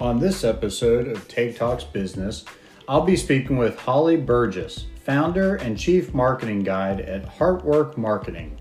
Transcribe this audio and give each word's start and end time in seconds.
On 0.00 0.20
this 0.20 0.44
episode 0.44 1.08
of 1.08 1.26
Take 1.26 1.56
Talks 1.56 1.82
Business, 1.82 2.44
I'll 2.86 3.02
be 3.02 3.16
speaking 3.16 3.56
with 3.56 3.76
Holly 3.80 4.16
Burgess, 4.16 4.86
founder 5.04 5.56
and 5.56 5.76
chief 5.76 6.14
marketing 6.14 6.62
guide 6.62 7.00
at 7.00 7.26
Heartwork 7.26 7.96
Marketing. 7.96 8.60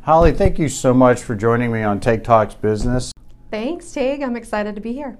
Holly, 0.00 0.32
thank 0.32 0.58
you 0.58 0.70
so 0.70 0.94
much 0.94 1.20
for 1.20 1.34
joining 1.34 1.70
me 1.70 1.82
on 1.82 2.00
Take 2.00 2.24
Talks 2.24 2.54
Business. 2.54 3.12
Thanks, 3.50 3.92
Tig. 3.92 4.22
I'm 4.22 4.34
excited 4.34 4.74
to 4.74 4.80
be 4.80 4.94
here. 4.94 5.18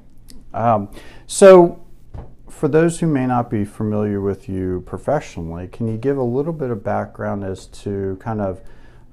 Um, 0.55 0.91
so, 1.27 1.85
for 2.49 2.69
those 2.69 3.01
who 3.01 3.07
may 3.07 3.27
not 3.27 3.51
be 3.51 3.67
familiar 3.67 4.23
with 4.23 4.49
you 4.49 4.83
professionally, 4.87 5.69
can 5.69 5.89
you 5.89 5.99
give 5.99 6.17
a 6.17 6.23
little 6.23 6.55
bit 6.55 6.71
of 6.71 6.83
background 6.83 7.45
as 7.45 7.67
to 7.67 8.17
kind 8.19 8.41
of 8.41 8.63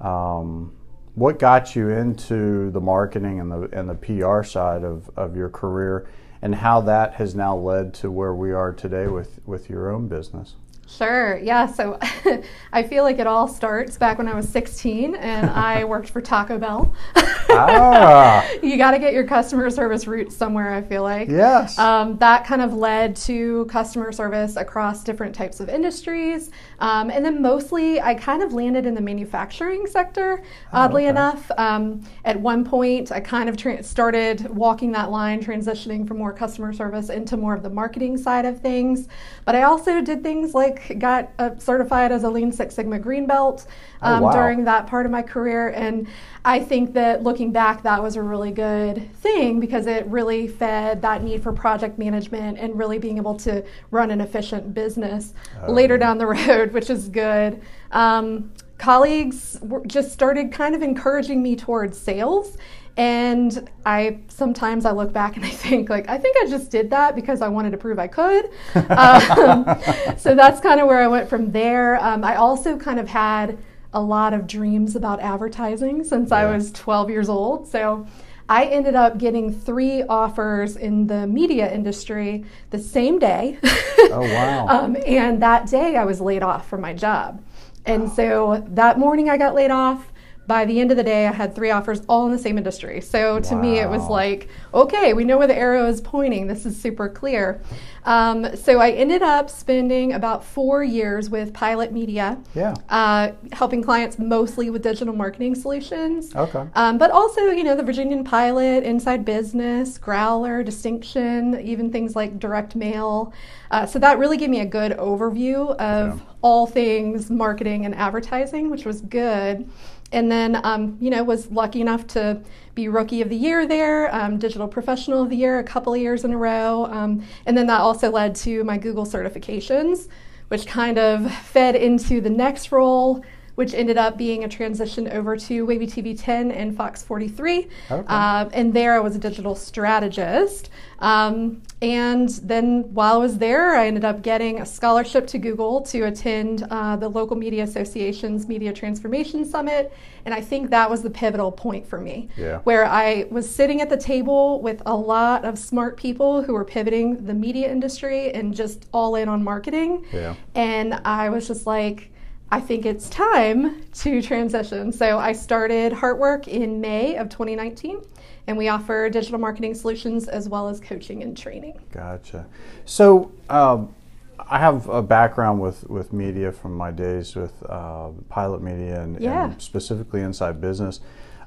um, 0.00 0.74
what 1.14 1.38
got 1.38 1.76
you 1.76 1.90
into 1.90 2.70
the 2.70 2.80
marketing 2.80 3.40
and 3.40 3.50
the 3.50 3.68
and 3.72 3.88
the 3.88 3.94
PR 3.94 4.42
side 4.42 4.84
of, 4.84 5.10
of 5.16 5.36
your 5.36 5.48
career, 5.48 6.08
and 6.40 6.54
how 6.54 6.80
that 6.80 7.14
has 7.14 7.34
now 7.34 7.56
led 7.56 7.92
to 7.94 8.10
where 8.10 8.34
we 8.34 8.52
are 8.52 8.72
today 8.72 9.06
with 9.06 9.40
with 9.44 9.68
your 9.68 9.90
own 9.90 10.08
business? 10.08 10.56
Sure. 10.96 11.38
Yeah. 11.38 11.66
So 11.66 11.98
I 12.72 12.82
feel 12.82 13.02
like 13.02 13.18
it 13.18 13.26
all 13.26 13.48
starts 13.48 13.96
back 13.96 14.18
when 14.18 14.28
I 14.28 14.34
was 14.34 14.48
16 14.48 15.14
and 15.14 15.48
I 15.48 15.84
worked 15.92 16.10
for 16.10 16.20
Taco 16.20 16.58
Bell. 16.58 16.94
ah. 17.16 18.46
You 18.62 18.76
got 18.76 18.92
to 18.92 18.98
get 18.98 19.12
your 19.12 19.26
customer 19.26 19.70
service 19.70 20.06
roots 20.06 20.36
somewhere, 20.36 20.72
I 20.72 20.82
feel 20.82 21.02
like. 21.02 21.28
Yes. 21.28 21.78
Um, 21.78 22.16
that 22.18 22.46
kind 22.46 22.62
of 22.62 22.74
led 22.74 23.16
to 23.16 23.64
customer 23.66 24.12
service 24.12 24.56
across 24.56 25.02
different 25.02 25.34
types 25.34 25.60
of 25.60 25.68
industries. 25.68 26.50
Um, 26.78 27.10
and 27.10 27.24
then 27.24 27.42
mostly 27.42 28.00
I 28.00 28.14
kind 28.14 28.42
of 28.42 28.52
landed 28.52 28.86
in 28.86 28.94
the 28.94 29.00
manufacturing 29.00 29.86
sector, 29.86 30.42
oh, 30.42 30.46
oddly 30.72 31.02
okay. 31.02 31.10
enough. 31.10 31.50
Um, 31.56 32.02
at 32.24 32.38
one 32.38 32.64
point, 32.64 33.10
I 33.10 33.20
kind 33.20 33.48
of 33.48 33.56
tra- 33.56 33.82
started 33.82 34.48
walking 34.50 34.92
that 34.92 35.10
line, 35.10 35.42
transitioning 35.42 36.06
from 36.06 36.18
more 36.18 36.32
customer 36.32 36.72
service 36.72 37.08
into 37.08 37.36
more 37.36 37.54
of 37.54 37.62
the 37.62 37.70
marketing 37.70 38.16
side 38.16 38.44
of 38.44 38.60
things. 38.60 39.08
But 39.44 39.56
I 39.56 39.62
also 39.62 40.00
did 40.00 40.22
things 40.22 40.54
like 40.54 40.81
got 40.98 41.30
uh, 41.38 41.56
certified 41.58 42.12
as 42.12 42.24
a 42.24 42.28
Lean 42.28 42.52
Six 42.52 42.74
Sigma 42.74 42.98
Green 42.98 43.26
Belt 43.26 43.66
oh, 44.02 44.06
um, 44.06 44.22
oh, 44.22 44.26
wow. 44.26 44.32
during 44.32 44.64
that 44.64 44.86
part 44.86 45.06
of 45.06 45.12
my 45.12 45.22
career. 45.22 45.68
And 45.68 46.06
I 46.44 46.60
think 46.60 46.94
that 46.94 47.22
looking 47.22 47.52
back, 47.52 47.82
that 47.82 48.02
was 48.02 48.16
a 48.16 48.22
really 48.22 48.50
good 48.50 49.12
thing 49.16 49.60
because 49.60 49.86
it 49.86 50.06
really 50.06 50.48
fed 50.48 51.02
that 51.02 51.22
need 51.22 51.42
for 51.42 51.52
project 51.52 51.98
management 51.98 52.58
and 52.58 52.76
really 52.78 52.98
being 52.98 53.16
able 53.16 53.36
to 53.38 53.64
run 53.90 54.10
an 54.10 54.20
efficient 54.20 54.74
business 54.74 55.34
oh. 55.62 55.72
later 55.72 55.98
down 55.98 56.18
the 56.18 56.26
road, 56.48 56.72
which 56.72 56.90
is 56.90 57.08
good. 57.08 57.60
Um, 57.90 58.52
colleagues 58.78 59.60
just 59.86 60.10
started 60.10 60.50
kind 60.50 60.74
of 60.74 60.82
encouraging 60.82 61.40
me 61.40 61.54
towards 61.54 61.96
sales 61.96 62.56
and 62.96 63.70
I 63.86 64.20
sometimes 64.28 64.84
I 64.84 64.92
look 64.92 65.12
back 65.12 65.36
and 65.36 65.44
I 65.44 65.50
think 65.50 65.88
like 65.88 66.08
I 66.08 66.18
think 66.18 66.36
I 66.42 66.46
just 66.46 66.70
did 66.70 66.90
that 66.90 67.14
because 67.14 67.40
I 67.40 67.48
wanted 67.48 67.70
to 67.70 67.78
prove 67.78 67.98
I 67.98 68.08
could. 68.08 68.46
um, 68.90 69.64
so 70.18 70.34
that's 70.34 70.60
kind 70.60 70.80
of 70.80 70.86
where 70.86 70.98
I 70.98 71.06
went 71.06 71.28
from 71.28 71.52
there. 71.52 72.02
Um, 72.02 72.24
I 72.24 72.36
also 72.36 72.76
kind 72.76 73.00
of 73.00 73.08
had 73.08 73.58
a 73.94 74.00
lot 74.00 74.32
of 74.32 74.46
dreams 74.46 74.96
about 74.96 75.20
advertising 75.20 76.04
since 76.04 76.30
yeah. 76.30 76.38
I 76.38 76.54
was 76.54 76.72
12 76.72 77.10
years 77.10 77.28
old. 77.28 77.68
So 77.68 78.06
I 78.48 78.66
ended 78.66 78.94
up 78.94 79.18
getting 79.18 79.52
three 79.52 80.02
offers 80.02 80.76
in 80.76 81.06
the 81.06 81.26
media 81.26 81.72
industry 81.72 82.44
the 82.70 82.78
same 82.78 83.18
day. 83.18 83.58
oh 83.62 84.20
wow! 84.20 84.66
um, 84.68 84.96
and 85.06 85.42
that 85.42 85.66
day 85.68 85.96
I 85.96 86.04
was 86.04 86.20
laid 86.20 86.42
off 86.42 86.68
from 86.68 86.80
my 86.80 86.92
job. 86.92 87.42
And 87.86 88.10
so 88.12 88.64
that 88.68 88.98
morning 88.98 89.28
I 89.30 89.38
got 89.38 89.54
laid 89.54 89.70
off 89.70 90.11
by 90.46 90.64
the 90.64 90.80
end 90.80 90.90
of 90.90 90.96
the 90.96 91.04
day, 91.04 91.26
I 91.26 91.32
had 91.32 91.54
three 91.54 91.70
offers 91.70 92.02
all 92.08 92.26
in 92.26 92.32
the 92.32 92.38
same 92.38 92.58
industry. 92.58 93.00
So 93.00 93.38
to 93.40 93.54
wow. 93.54 93.60
me, 93.60 93.78
it 93.78 93.88
was 93.88 94.08
like, 94.08 94.48
okay, 94.74 95.12
we 95.12 95.24
know 95.24 95.38
where 95.38 95.46
the 95.46 95.56
arrow 95.56 95.86
is 95.86 96.00
pointing. 96.00 96.48
This 96.48 96.66
is 96.66 96.80
super 96.80 97.08
clear. 97.08 97.62
Um, 98.04 98.56
so 98.56 98.80
I 98.80 98.90
ended 98.90 99.22
up 99.22 99.48
spending 99.48 100.12
about 100.12 100.44
four 100.44 100.82
years 100.82 101.30
with 101.30 101.54
Pilot 101.54 101.92
Media, 101.92 102.38
yeah, 102.54 102.74
uh, 102.88 103.30
helping 103.52 103.82
clients 103.82 104.18
mostly 104.18 104.70
with 104.70 104.82
digital 104.82 105.14
marketing 105.14 105.54
solutions. 105.54 106.34
Okay. 106.34 106.66
Um, 106.74 106.98
but 106.98 107.12
also, 107.12 107.42
you 107.42 107.62
know, 107.62 107.76
the 107.76 107.84
Virginian 107.84 108.24
Pilot, 108.24 108.82
Inside 108.82 109.24
Business, 109.24 109.98
Growler, 109.98 110.64
Distinction, 110.64 111.60
even 111.60 111.92
things 111.92 112.16
like 112.16 112.40
direct 112.40 112.74
mail. 112.74 113.32
Uh, 113.70 113.86
so 113.86 114.00
that 114.00 114.18
really 114.18 114.36
gave 114.36 114.50
me 114.50 114.60
a 114.60 114.66
good 114.66 114.92
overview 114.92 115.70
of 115.76 116.18
yeah. 116.18 116.24
all 116.40 116.66
things 116.66 117.30
marketing 117.30 117.86
and 117.86 117.94
advertising, 117.94 118.68
which 118.68 118.84
was 118.84 119.00
good 119.02 119.70
and 120.12 120.30
then 120.30 120.60
um, 120.64 120.96
you 121.00 121.10
know 121.10 121.22
was 121.24 121.50
lucky 121.50 121.80
enough 121.80 122.06
to 122.06 122.40
be 122.74 122.88
rookie 122.88 123.22
of 123.22 123.28
the 123.28 123.36
year 123.36 123.66
there 123.66 124.14
um, 124.14 124.38
digital 124.38 124.68
professional 124.68 125.22
of 125.22 125.30
the 125.30 125.36
year 125.36 125.58
a 125.58 125.64
couple 125.64 125.92
of 125.94 126.00
years 126.00 126.24
in 126.24 126.32
a 126.32 126.36
row 126.36 126.86
um, 126.86 127.24
and 127.46 127.56
then 127.56 127.66
that 127.66 127.80
also 127.80 128.10
led 128.10 128.34
to 128.34 128.62
my 128.64 128.78
google 128.78 129.04
certifications 129.04 130.08
which 130.48 130.66
kind 130.66 130.98
of 130.98 131.32
fed 131.32 131.74
into 131.74 132.20
the 132.20 132.30
next 132.30 132.70
role 132.70 133.24
which 133.62 133.74
ended 133.74 133.96
up 133.96 134.18
being 134.18 134.42
a 134.42 134.48
transition 134.48 135.06
over 135.12 135.36
to 135.36 135.64
Wavy 135.64 135.86
TV 135.86 136.20
10 136.20 136.50
and 136.50 136.76
Fox 136.76 137.00
43. 137.04 137.68
Okay. 137.92 138.04
Uh, 138.08 138.50
and 138.52 138.74
there 138.74 138.94
I 138.94 138.98
was 138.98 139.14
a 139.14 139.20
digital 139.20 139.54
strategist. 139.54 140.68
Um, 140.98 141.62
and 141.80 142.28
then 142.42 142.92
while 142.92 143.14
I 143.14 143.18
was 143.18 143.38
there, 143.38 143.76
I 143.76 143.86
ended 143.86 144.04
up 144.04 144.20
getting 144.22 144.60
a 144.60 144.66
scholarship 144.66 145.28
to 145.28 145.38
Google 145.38 145.80
to 145.82 146.02
attend 146.02 146.66
uh, 146.70 146.96
the 146.96 147.08
local 147.08 147.36
media 147.36 147.62
association's 147.62 148.48
Media 148.48 148.72
Transformation 148.72 149.44
Summit. 149.44 149.92
And 150.24 150.34
I 150.34 150.40
think 150.40 150.70
that 150.70 150.90
was 150.90 151.02
the 151.02 151.10
pivotal 151.10 151.52
point 151.52 151.86
for 151.86 152.00
me, 152.00 152.30
yeah. 152.36 152.58
where 152.64 152.84
I 152.84 153.28
was 153.30 153.48
sitting 153.48 153.80
at 153.80 153.88
the 153.88 153.96
table 153.96 154.60
with 154.60 154.82
a 154.86 154.94
lot 154.94 155.44
of 155.44 155.56
smart 155.56 155.96
people 155.96 156.42
who 156.42 156.52
were 156.52 156.64
pivoting 156.64 157.26
the 157.26 157.34
media 157.34 157.70
industry 157.70 158.32
and 158.32 158.56
just 158.56 158.86
all 158.92 159.14
in 159.14 159.28
on 159.28 159.44
marketing. 159.44 160.04
Yeah. 160.12 160.34
And 160.56 160.94
I 161.04 161.28
was 161.28 161.46
just 161.46 161.64
like, 161.64 162.11
I 162.52 162.60
think 162.60 162.84
it's 162.84 163.08
time 163.08 163.82
to 163.94 164.20
transition. 164.20 164.92
So 164.92 165.18
I 165.18 165.32
started 165.32 165.90
Heartwork 165.90 166.48
in 166.48 166.82
May 166.82 167.16
of 167.16 167.30
2019, 167.30 168.02
and 168.46 168.58
we 168.58 168.68
offer 168.68 169.08
digital 169.08 169.38
marketing 169.38 169.72
solutions 169.74 170.28
as 170.28 170.50
well 170.50 170.68
as 170.68 170.78
coaching 170.78 171.22
and 171.22 171.34
training. 171.34 171.80
Gotcha. 171.90 172.46
So 172.84 173.32
um, 173.48 173.94
I 174.38 174.58
have 174.58 174.86
a 174.90 175.00
background 175.00 175.62
with, 175.62 175.88
with 175.88 176.12
media 176.12 176.52
from 176.52 176.76
my 176.76 176.90
days 176.90 177.34
with 177.34 177.54
uh, 177.70 178.10
Pilot 178.28 178.60
Media 178.60 179.00
and, 179.00 179.18
yeah. 179.18 179.46
and, 179.46 179.62
specifically 179.62 180.20
Inside 180.20 180.60
Business. 180.60 181.00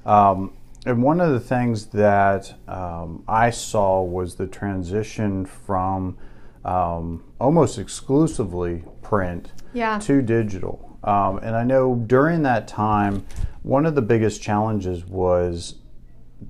Um, 0.07 0.53
and 0.87 1.03
one 1.03 1.21
of 1.21 1.31
the 1.31 1.39
things 1.39 1.85
that 1.87 2.51
um, 2.67 3.23
I 3.27 3.51
saw 3.51 4.01
was 4.01 4.37
the 4.37 4.47
transition 4.47 5.45
from 5.45 6.17
um, 6.63 7.23
almost 7.39 7.77
exclusively 7.77 8.83
print 9.03 9.51
yeah. 9.71 9.99
to 9.99 10.23
digital. 10.23 10.94
Um, 11.05 11.37
and 11.37 11.55
I 11.55 11.63
know 11.63 11.95
during 11.95 12.43
that 12.43 12.67
time, 12.67 13.25
one 13.61 13.85
of 13.85 13.95
the 13.95 14.01
biggest 14.01 14.41
challenges 14.41 15.05
was 15.05 15.75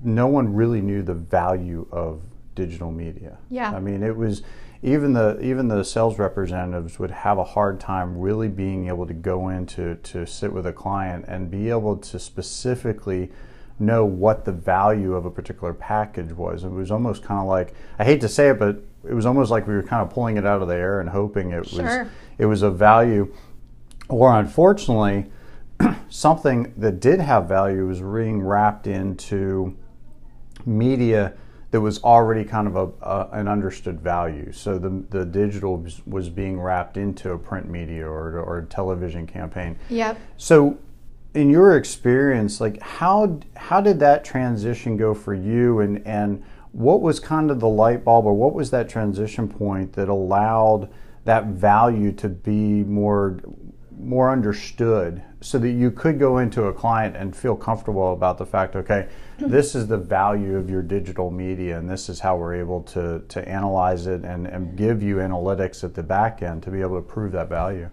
no 0.02 0.26
one 0.26 0.54
really 0.54 0.80
knew 0.80 1.02
the 1.02 1.14
value 1.14 1.86
of 1.92 2.22
digital 2.54 2.90
media. 2.90 3.38
Yeah. 3.50 3.70
I 3.70 3.80
mean, 3.80 4.02
it 4.02 4.16
was 4.16 4.42
even 4.82 5.12
the 5.12 5.38
even 5.40 5.68
the 5.68 5.82
sales 5.84 6.18
representatives 6.18 6.98
would 6.98 7.10
have 7.10 7.38
a 7.38 7.44
hard 7.44 7.78
time 7.80 8.18
really 8.18 8.48
being 8.48 8.88
able 8.88 9.06
to 9.06 9.14
go 9.14 9.48
in 9.48 9.66
to, 9.66 9.96
to 9.96 10.26
sit 10.26 10.52
with 10.52 10.66
a 10.66 10.72
client 10.72 11.26
and 11.28 11.50
be 11.50 11.70
able 11.70 11.96
to 11.98 12.18
specifically 12.18 13.30
know 13.78 14.06
what 14.06 14.46
the 14.46 14.52
value 14.52 15.14
of 15.14 15.26
a 15.26 15.30
particular 15.30 15.74
package 15.74 16.32
was. 16.32 16.64
It 16.64 16.70
was 16.70 16.90
almost 16.90 17.22
kind 17.22 17.40
of 17.40 17.46
like 17.46 17.74
I 17.98 18.04
hate 18.04 18.20
to 18.22 18.28
say 18.28 18.50
it, 18.50 18.58
but 18.58 18.82
it 19.06 19.14
was 19.14 19.26
almost 19.26 19.50
like 19.50 19.66
we 19.66 19.74
were 19.74 19.82
kind 19.82 20.02
of 20.02 20.10
pulling 20.10 20.36
it 20.36 20.46
out 20.46 20.62
of 20.62 20.68
the 20.68 20.74
air 20.74 21.00
and 21.00 21.10
hoping 21.10 21.52
it 21.52 21.68
sure. 21.68 21.82
was 21.82 22.08
it 22.38 22.46
was 22.46 22.62
a 22.62 22.70
value 22.70 23.32
or 24.08 24.38
unfortunately, 24.38 25.26
something 26.08 26.72
that 26.76 27.00
did 27.00 27.20
have 27.20 27.48
value 27.48 27.86
was 27.86 28.00
being 28.00 28.42
wrapped 28.42 28.86
into 28.86 29.76
media 30.64 31.34
that 31.70 31.80
was 31.80 32.02
already 32.02 32.44
kind 32.44 32.66
of 32.66 32.76
a, 32.76 33.04
a, 33.04 33.28
an 33.32 33.48
understood 33.48 34.00
value. 34.00 34.52
So 34.52 34.78
the, 34.78 35.04
the 35.10 35.24
digital 35.24 35.84
was, 36.06 36.28
being 36.28 36.60
wrapped 36.60 36.96
into 36.96 37.32
a 37.32 37.38
print 37.38 37.68
media 37.68 38.06
or, 38.06 38.40
or 38.40 38.58
a 38.58 38.64
television 38.64 39.26
campaign. 39.26 39.78
Yep. 39.90 40.18
So 40.36 40.78
in 41.34 41.50
your 41.50 41.76
experience, 41.76 42.60
like 42.60 42.80
how 42.80 43.38
how 43.56 43.80
did 43.80 44.00
that 44.00 44.24
transition 44.24 44.96
go 44.96 45.12
for 45.12 45.34
you, 45.34 45.80
and 45.80 46.04
and 46.06 46.42
what 46.72 47.02
was 47.02 47.20
kind 47.20 47.50
of 47.50 47.60
the 47.60 47.68
light 47.68 48.04
bulb, 48.04 48.24
or 48.24 48.32
what 48.32 48.54
was 48.54 48.70
that 48.70 48.88
transition 48.88 49.46
point 49.46 49.92
that 49.92 50.08
allowed 50.08 50.88
that 51.24 51.46
value 51.46 52.10
to 52.12 52.28
be 52.28 52.84
more 52.84 53.38
more 53.98 54.30
understood 54.30 55.22
so 55.40 55.58
that 55.58 55.70
you 55.70 55.90
could 55.90 56.18
go 56.18 56.38
into 56.38 56.64
a 56.64 56.72
client 56.72 57.16
and 57.16 57.34
feel 57.34 57.56
comfortable 57.56 58.12
about 58.12 58.36
the 58.38 58.46
fact 58.46 58.76
okay 58.76 59.08
this 59.38 59.74
is 59.74 59.86
the 59.86 59.96
value 59.96 60.56
of 60.56 60.68
your 60.68 60.82
digital 60.82 61.30
media 61.30 61.78
and 61.78 61.88
this 61.88 62.08
is 62.08 62.20
how 62.20 62.36
we're 62.36 62.54
able 62.54 62.82
to, 62.82 63.22
to 63.28 63.46
analyze 63.48 64.06
it 64.06 64.24
and, 64.24 64.46
and 64.46 64.76
give 64.76 65.02
you 65.02 65.16
analytics 65.16 65.82
at 65.84 65.94
the 65.94 66.02
back 66.02 66.42
end 66.42 66.62
to 66.62 66.70
be 66.70 66.80
able 66.80 66.96
to 66.96 67.06
prove 67.06 67.32
that 67.32 67.48
value 67.48 67.88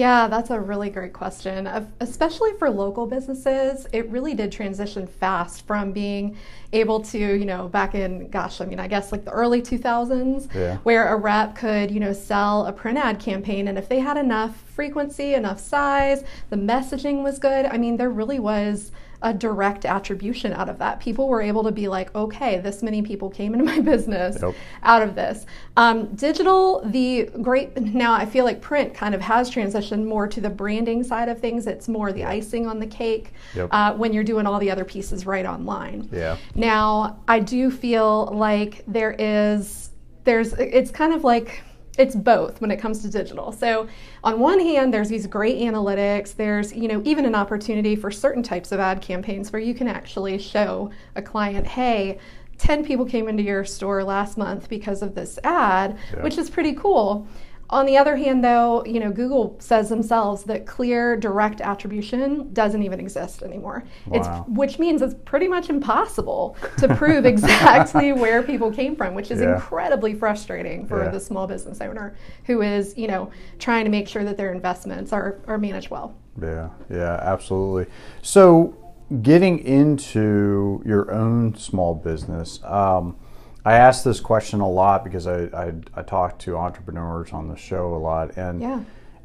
Yeah, 0.00 0.28
that's 0.28 0.48
a 0.48 0.58
really 0.58 0.88
great 0.88 1.12
question. 1.12 1.66
Especially 2.00 2.52
for 2.58 2.70
local 2.70 3.06
businesses, 3.06 3.86
it 3.92 4.08
really 4.08 4.32
did 4.32 4.50
transition 4.50 5.06
fast 5.06 5.66
from 5.66 5.92
being 5.92 6.38
able 6.72 7.02
to, 7.02 7.18
you 7.18 7.44
know, 7.44 7.68
back 7.68 7.94
in, 7.94 8.30
gosh, 8.30 8.62
I 8.62 8.64
mean, 8.64 8.80
I 8.80 8.88
guess 8.88 9.12
like 9.12 9.26
the 9.26 9.30
early 9.30 9.60
2000s, 9.60 10.54
yeah. 10.54 10.78
where 10.84 11.08
a 11.08 11.16
rep 11.16 11.54
could, 11.54 11.90
you 11.90 12.00
know, 12.00 12.14
sell 12.14 12.64
a 12.64 12.72
print 12.72 12.96
ad 12.96 13.20
campaign. 13.20 13.68
And 13.68 13.76
if 13.76 13.90
they 13.90 13.98
had 13.98 14.16
enough 14.16 14.56
frequency, 14.74 15.34
enough 15.34 15.60
size, 15.60 16.24
the 16.48 16.56
messaging 16.56 17.22
was 17.22 17.38
good, 17.38 17.66
I 17.66 17.76
mean, 17.76 17.98
there 17.98 18.08
really 18.08 18.38
was 18.38 18.92
a 19.22 19.34
direct 19.34 19.84
attribution 19.84 20.52
out 20.52 20.68
of 20.68 20.78
that. 20.78 21.00
People 21.00 21.28
were 21.28 21.42
able 21.42 21.62
to 21.64 21.72
be 21.72 21.88
like, 21.88 22.14
okay, 22.14 22.58
this 22.58 22.82
many 22.82 23.02
people 23.02 23.28
came 23.28 23.52
into 23.52 23.64
my 23.64 23.80
business 23.92 24.38
yep. 24.40 24.54
out 24.82 25.02
of 25.02 25.14
this. 25.14 25.46
Um, 25.76 26.14
digital, 26.14 26.82
the 26.86 27.30
great, 27.42 27.76
now 27.80 28.12
I 28.12 28.24
feel 28.26 28.44
like 28.44 28.60
print 28.60 28.94
kind 28.94 29.14
of 29.14 29.20
has 29.20 29.50
transitioned 29.50 30.04
more 30.04 30.26
to 30.28 30.40
the 30.40 30.50
branding 30.50 31.04
side 31.04 31.28
of 31.28 31.38
things. 31.38 31.66
It's 31.66 31.88
more 31.88 32.12
the 32.12 32.24
icing 32.24 32.66
on 32.66 32.80
the 32.80 32.86
cake 32.86 33.32
yep. 33.54 33.68
uh, 33.72 33.94
when 33.94 34.12
you're 34.12 34.24
doing 34.24 34.46
all 34.46 34.58
the 34.58 34.70
other 34.70 34.84
pieces 34.84 35.26
right 35.26 35.44
online. 35.44 36.08
Yeah. 36.12 36.36
Now, 36.54 37.20
I 37.28 37.40
do 37.40 37.70
feel 37.70 38.26
like 38.26 38.84
there 38.86 39.14
is, 39.18 39.90
there's, 40.24 40.52
it's 40.54 40.90
kind 40.90 41.12
of 41.12 41.24
like, 41.24 41.62
it's 42.00 42.16
both 42.16 42.60
when 42.60 42.70
it 42.70 42.78
comes 42.78 43.02
to 43.02 43.10
digital. 43.10 43.52
So 43.52 43.86
on 44.24 44.40
one 44.40 44.58
hand, 44.58 44.92
there's 44.92 45.08
these 45.08 45.26
great 45.26 45.58
analytics. 45.58 46.34
There's, 46.34 46.72
you 46.72 46.88
know, 46.88 47.02
even 47.04 47.26
an 47.26 47.34
opportunity 47.34 47.94
for 47.94 48.10
certain 48.10 48.42
types 48.42 48.72
of 48.72 48.80
ad 48.80 49.02
campaigns 49.02 49.52
where 49.52 49.60
you 49.60 49.74
can 49.74 49.86
actually 49.86 50.38
show 50.38 50.90
a 51.14 51.22
client, 51.22 51.66
hey, 51.66 52.18
10 52.58 52.84
people 52.84 53.04
came 53.04 53.28
into 53.28 53.42
your 53.42 53.64
store 53.64 54.02
last 54.02 54.36
month 54.36 54.68
because 54.68 55.02
of 55.02 55.14
this 55.14 55.38
ad, 55.44 55.98
yeah. 56.12 56.22
which 56.22 56.38
is 56.38 56.50
pretty 56.50 56.74
cool. 56.74 57.26
On 57.70 57.86
the 57.86 57.96
other 57.96 58.16
hand, 58.16 58.42
though, 58.42 58.84
you 58.84 58.98
know, 58.98 59.12
Google 59.12 59.56
says 59.60 59.88
themselves 59.88 60.42
that 60.44 60.66
clear 60.66 61.16
direct 61.16 61.60
attribution 61.60 62.52
doesn't 62.52 62.82
even 62.82 62.98
exist 62.98 63.42
anymore. 63.42 63.84
Wow. 64.06 64.16
It's 64.18 64.48
which 64.48 64.78
means 64.80 65.02
it's 65.02 65.14
pretty 65.24 65.46
much 65.46 65.70
impossible 65.70 66.56
to 66.78 66.94
prove 66.96 67.24
exactly 67.26 68.12
where 68.12 68.42
people 68.42 68.72
came 68.72 68.96
from, 68.96 69.14
which 69.14 69.30
is 69.30 69.40
yeah. 69.40 69.54
incredibly 69.54 70.14
frustrating 70.14 70.84
for 70.84 71.04
yeah. 71.04 71.10
the 71.10 71.20
small 71.20 71.46
business 71.46 71.80
owner 71.80 72.16
who 72.44 72.60
is, 72.60 72.98
you 72.98 73.06
know, 73.06 73.30
trying 73.60 73.84
to 73.84 73.90
make 73.90 74.08
sure 74.08 74.24
that 74.24 74.36
their 74.36 74.52
investments 74.52 75.12
are, 75.12 75.40
are 75.46 75.58
managed 75.58 75.90
well. 75.90 76.16
Yeah, 76.42 76.70
yeah, 76.90 77.20
absolutely. 77.22 77.92
So 78.20 78.76
getting 79.22 79.60
into 79.60 80.82
your 80.84 81.12
own 81.12 81.54
small 81.54 81.94
business, 81.94 82.58
um, 82.64 83.16
I 83.64 83.74
ask 83.74 84.04
this 84.04 84.20
question 84.20 84.60
a 84.60 84.68
lot 84.68 85.04
because 85.04 85.26
I, 85.26 85.44
I, 85.44 85.72
I, 85.94 86.02
talk 86.02 86.38
to 86.40 86.56
entrepreneurs 86.56 87.32
on 87.32 87.48
the 87.48 87.56
show 87.56 87.94
a 87.94 87.98
lot, 87.98 88.36
and 88.36 88.60
yeah. 88.60 88.82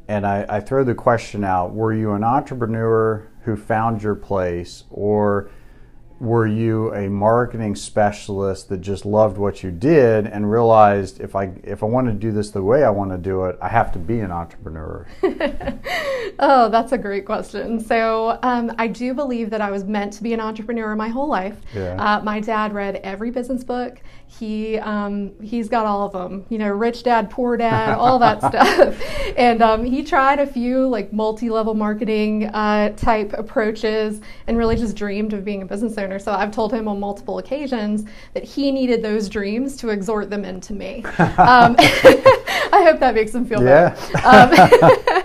and 0.08 0.26
I, 0.26 0.44
I 0.48 0.60
throw 0.60 0.84
the 0.84 0.94
question 0.94 1.42
out: 1.42 1.74
Were 1.74 1.94
you 1.94 2.12
an 2.12 2.22
entrepreneur 2.22 3.26
who 3.44 3.56
found 3.56 4.02
your 4.02 4.14
place, 4.14 4.84
or 4.90 5.48
were 6.18 6.46
you 6.46 6.94
a 6.94 7.10
marketing 7.10 7.76
specialist 7.76 8.70
that 8.70 8.78
just 8.78 9.04
loved 9.04 9.36
what 9.36 9.62
you 9.62 9.70
did 9.70 10.26
and 10.26 10.50
realized 10.50 11.20
if 11.20 11.36
I 11.36 11.52
if 11.62 11.82
I 11.82 11.86
want 11.86 12.06
to 12.06 12.12
do 12.12 12.32
this 12.32 12.50
the 12.50 12.62
way 12.62 12.84
I 12.84 12.90
want 12.90 13.10
to 13.10 13.18
do 13.18 13.44
it, 13.44 13.58
I 13.60 13.68
have 13.68 13.92
to 13.92 13.98
be 13.98 14.20
an 14.20 14.30
entrepreneur? 14.30 15.06
oh, 16.38 16.68
that's 16.70 16.92
a 16.92 16.98
great 16.98 17.26
question. 17.26 17.78
So 17.80 18.38
um, 18.42 18.72
I 18.78 18.86
do 18.86 19.12
believe 19.12 19.50
that 19.50 19.60
I 19.60 19.70
was 19.70 19.84
meant 19.84 20.14
to 20.14 20.22
be 20.22 20.32
an 20.32 20.40
entrepreneur 20.40 20.96
my 20.96 21.08
whole 21.08 21.28
life. 21.28 21.60
Yeah. 21.74 21.96
Uh, 22.02 22.22
my 22.22 22.40
dad 22.40 22.72
read 22.72 22.96
every 22.96 23.30
business 23.30 23.62
book. 23.62 24.00
He 24.28 24.78
um, 24.78 25.32
he's 25.40 25.68
got 25.68 25.86
all 25.86 26.06
of 26.06 26.12
them. 26.12 26.44
You 26.48 26.58
know, 26.58 26.68
Rich 26.68 27.04
Dad, 27.04 27.30
Poor 27.30 27.56
Dad, 27.56 27.94
all 27.94 28.18
that 28.18 28.38
stuff. 28.48 29.02
And 29.36 29.60
um, 29.60 29.84
he 29.84 30.02
tried 30.02 30.38
a 30.38 30.46
few 30.46 30.88
like 30.88 31.12
multi-level 31.12 31.74
marketing 31.74 32.46
uh, 32.46 32.90
type 32.96 33.34
approaches 33.34 34.22
and 34.46 34.56
really 34.56 34.76
just 34.76 34.96
dreamed 34.96 35.34
of 35.34 35.44
being 35.44 35.60
a 35.60 35.66
business 35.66 35.98
owner. 35.98 36.18
So 36.18 36.32
I've 36.32 36.52
told 36.52 36.72
him 36.72 36.88
on 36.88 36.98
multiple 36.98 37.38
occasions 37.38 38.04
that 38.32 38.44
he 38.44 38.72
needed 38.72 39.02
those 39.02 39.28
dreams 39.28 39.76
to 39.78 39.90
exhort 39.90 40.30
them 40.30 40.44
into 40.44 40.72
me. 40.72 41.04
Um, 41.36 41.76
I 41.78 42.82
hope 42.82 42.98
that 43.00 43.14
makes 43.14 43.34
him 43.34 43.44
feel 43.44 43.62
yeah. 43.62 43.94
better. 44.12 45.22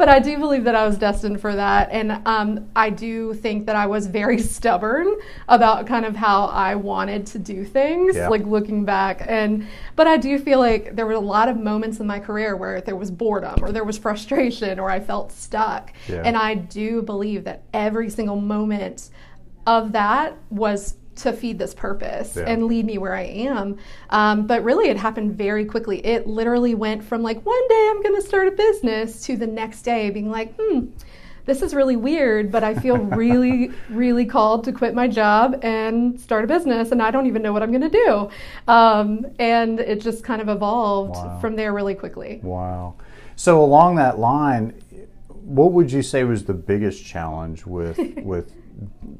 But 0.00 0.08
I 0.08 0.18
do 0.18 0.38
believe 0.38 0.64
that 0.64 0.74
I 0.74 0.86
was 0.86 0.96
destined 0.96 1.42
for 1.42 1.54
that. 1.54 1.90
And 1.90 2.26
um, 2.26 2.70
I 2.74 2.88
do 2.88 3.34
think 3.34 3.66
that 3.66 3.76
I 3.76 3.84
was 3.84 4.06
very 4.06 4.38
stubborn 4.56 5.14
about 5.46 5.86
kind 5.86 6.06
of 6.06 6.16
how 6.16 6.46
I 6.46 6.74
wanted 6.74 7.26
to 7.26 7.38
do 7.38 7.66
things, 7.66 8.16
yeah. 8.16 8.30
like 8.30 8.42
looking 8.46 8.86
back. 8.86 9.22
And 9.28 9.66
but 9.96 10.06
I 10.06 10.16
do 10.16 10.38
feel 10.38 10.58
like 10.58 10.96
there 10.96 11.04
were 11.04 11.12
a 11.12 11.20
lot 11.20 11.50
of 11.50 11.58
moments 11.58 12.00
in 12.00 12.06
my 12.06 12.18
career 12.18 12.56
where 12.56 12.80
there 12.80 12.96
was 12.96 13.10
boredom 13.10 13.62
or 13.62 13.72
there 13.72 13.84
was 13.84 13.98
frustration 13.98 14.80
or 14.80 14.88
I 14.88 15.00
felt 15.00 15.32
stuck. 15.32 15.92
Yeah. 16.08 16.22
And 16.24 16.34
I 16.34 16.54
do 16.54 17.02
believe 17.02 17.44
that 17.44 17.64
every 17.74 18.08
single 18.08 18.40
moment 18.40 19.10
of 19.66 19.92
that 19.92 20.34
was 20.48 20.96
to 21.22 21.32
feed 21.32 21.58
this 21.58 21.74
purpose 21.74 22.36
yeah. 22.36 22.44
and 22.44 22.66
lead 22.66 22.86
me 22.86 22.98
where 22.98 23.14
I 23.14 23.22
am. 23.22 23.76
Um, 24.10 24.46
but 24.46 24.64
really, 24.64 24.88
it 24.88 24.96
happened 24.96 25.36
very 25.36 25.64
quickly. 25.64 26.04
It 26.04 26.26
literally 26.26 26.74
went 26.74 27.04
from 27.04 27.22
like, 27.22 27.44
one 27.44 27.68
day 27.68 27.88
I'm 27.90 28.02
going 28.02 28.14
to 28.14 28.22
start 28.22 28.48
a 28.48 28.52
business 28.52 29.22
to 29.26 29.36
the 29.36 29.46
next 29.46 29.82
day 29.82 30.10
being 30.10 30.30
like, 30.30 30.54
hmm, 30.58 30.86
this 31.46 31.62
is 31.62 31.74
really 31.74 31.96
weird, 31.96 32.52
but 32.52 32.62
I 32.62 32.74
feel 32.74 32.96
really, 32.98 33.72
really 33.88 34.24
called 34.24 34.64
to 34.64 34.72
quit 34.72 34.94
my 34.94 35.08
job 35.08 35.58
and 35.62 36.20
start 36.20 36.44
a 36.44 36.46
business, 36.46 36.92
and 36.92 37.02
I 37.02 37.10
don't 37.10 37.26
even 37.26 37.42
know 37.42 37.52
what 37.52 37.62
I'm 37.62 37.70
going 37.70 37.90
to 37.90 37.90
do. 37.90 38.30
Um, 38.68 39.26
and 39.38 39.80
it 39.80 40.00
just 40.00 40.22
kind 40.22 40.40
of 40.40 40.48
evolved 40.48 41.16
wow. 41.16 41.38
from 41.40 41.56
there 41.56 41.72
really 41.72 41.94
quickly. 41.94 42.40
Wow. 42.42 42.94
So, 43.36 43.62
along 43.62 43.96
that 43.96 44.18
line, 44.18 44.80
what 45.30 45.72
would 45.72 45.90
you 45.90 46.02
say 46.02 46.24
was 46.24 46.44
the 46.44 46.54
biggest 46.54 47.04
challenge 47.04 47.66
with 47.66 47.98
with 48.18 48.52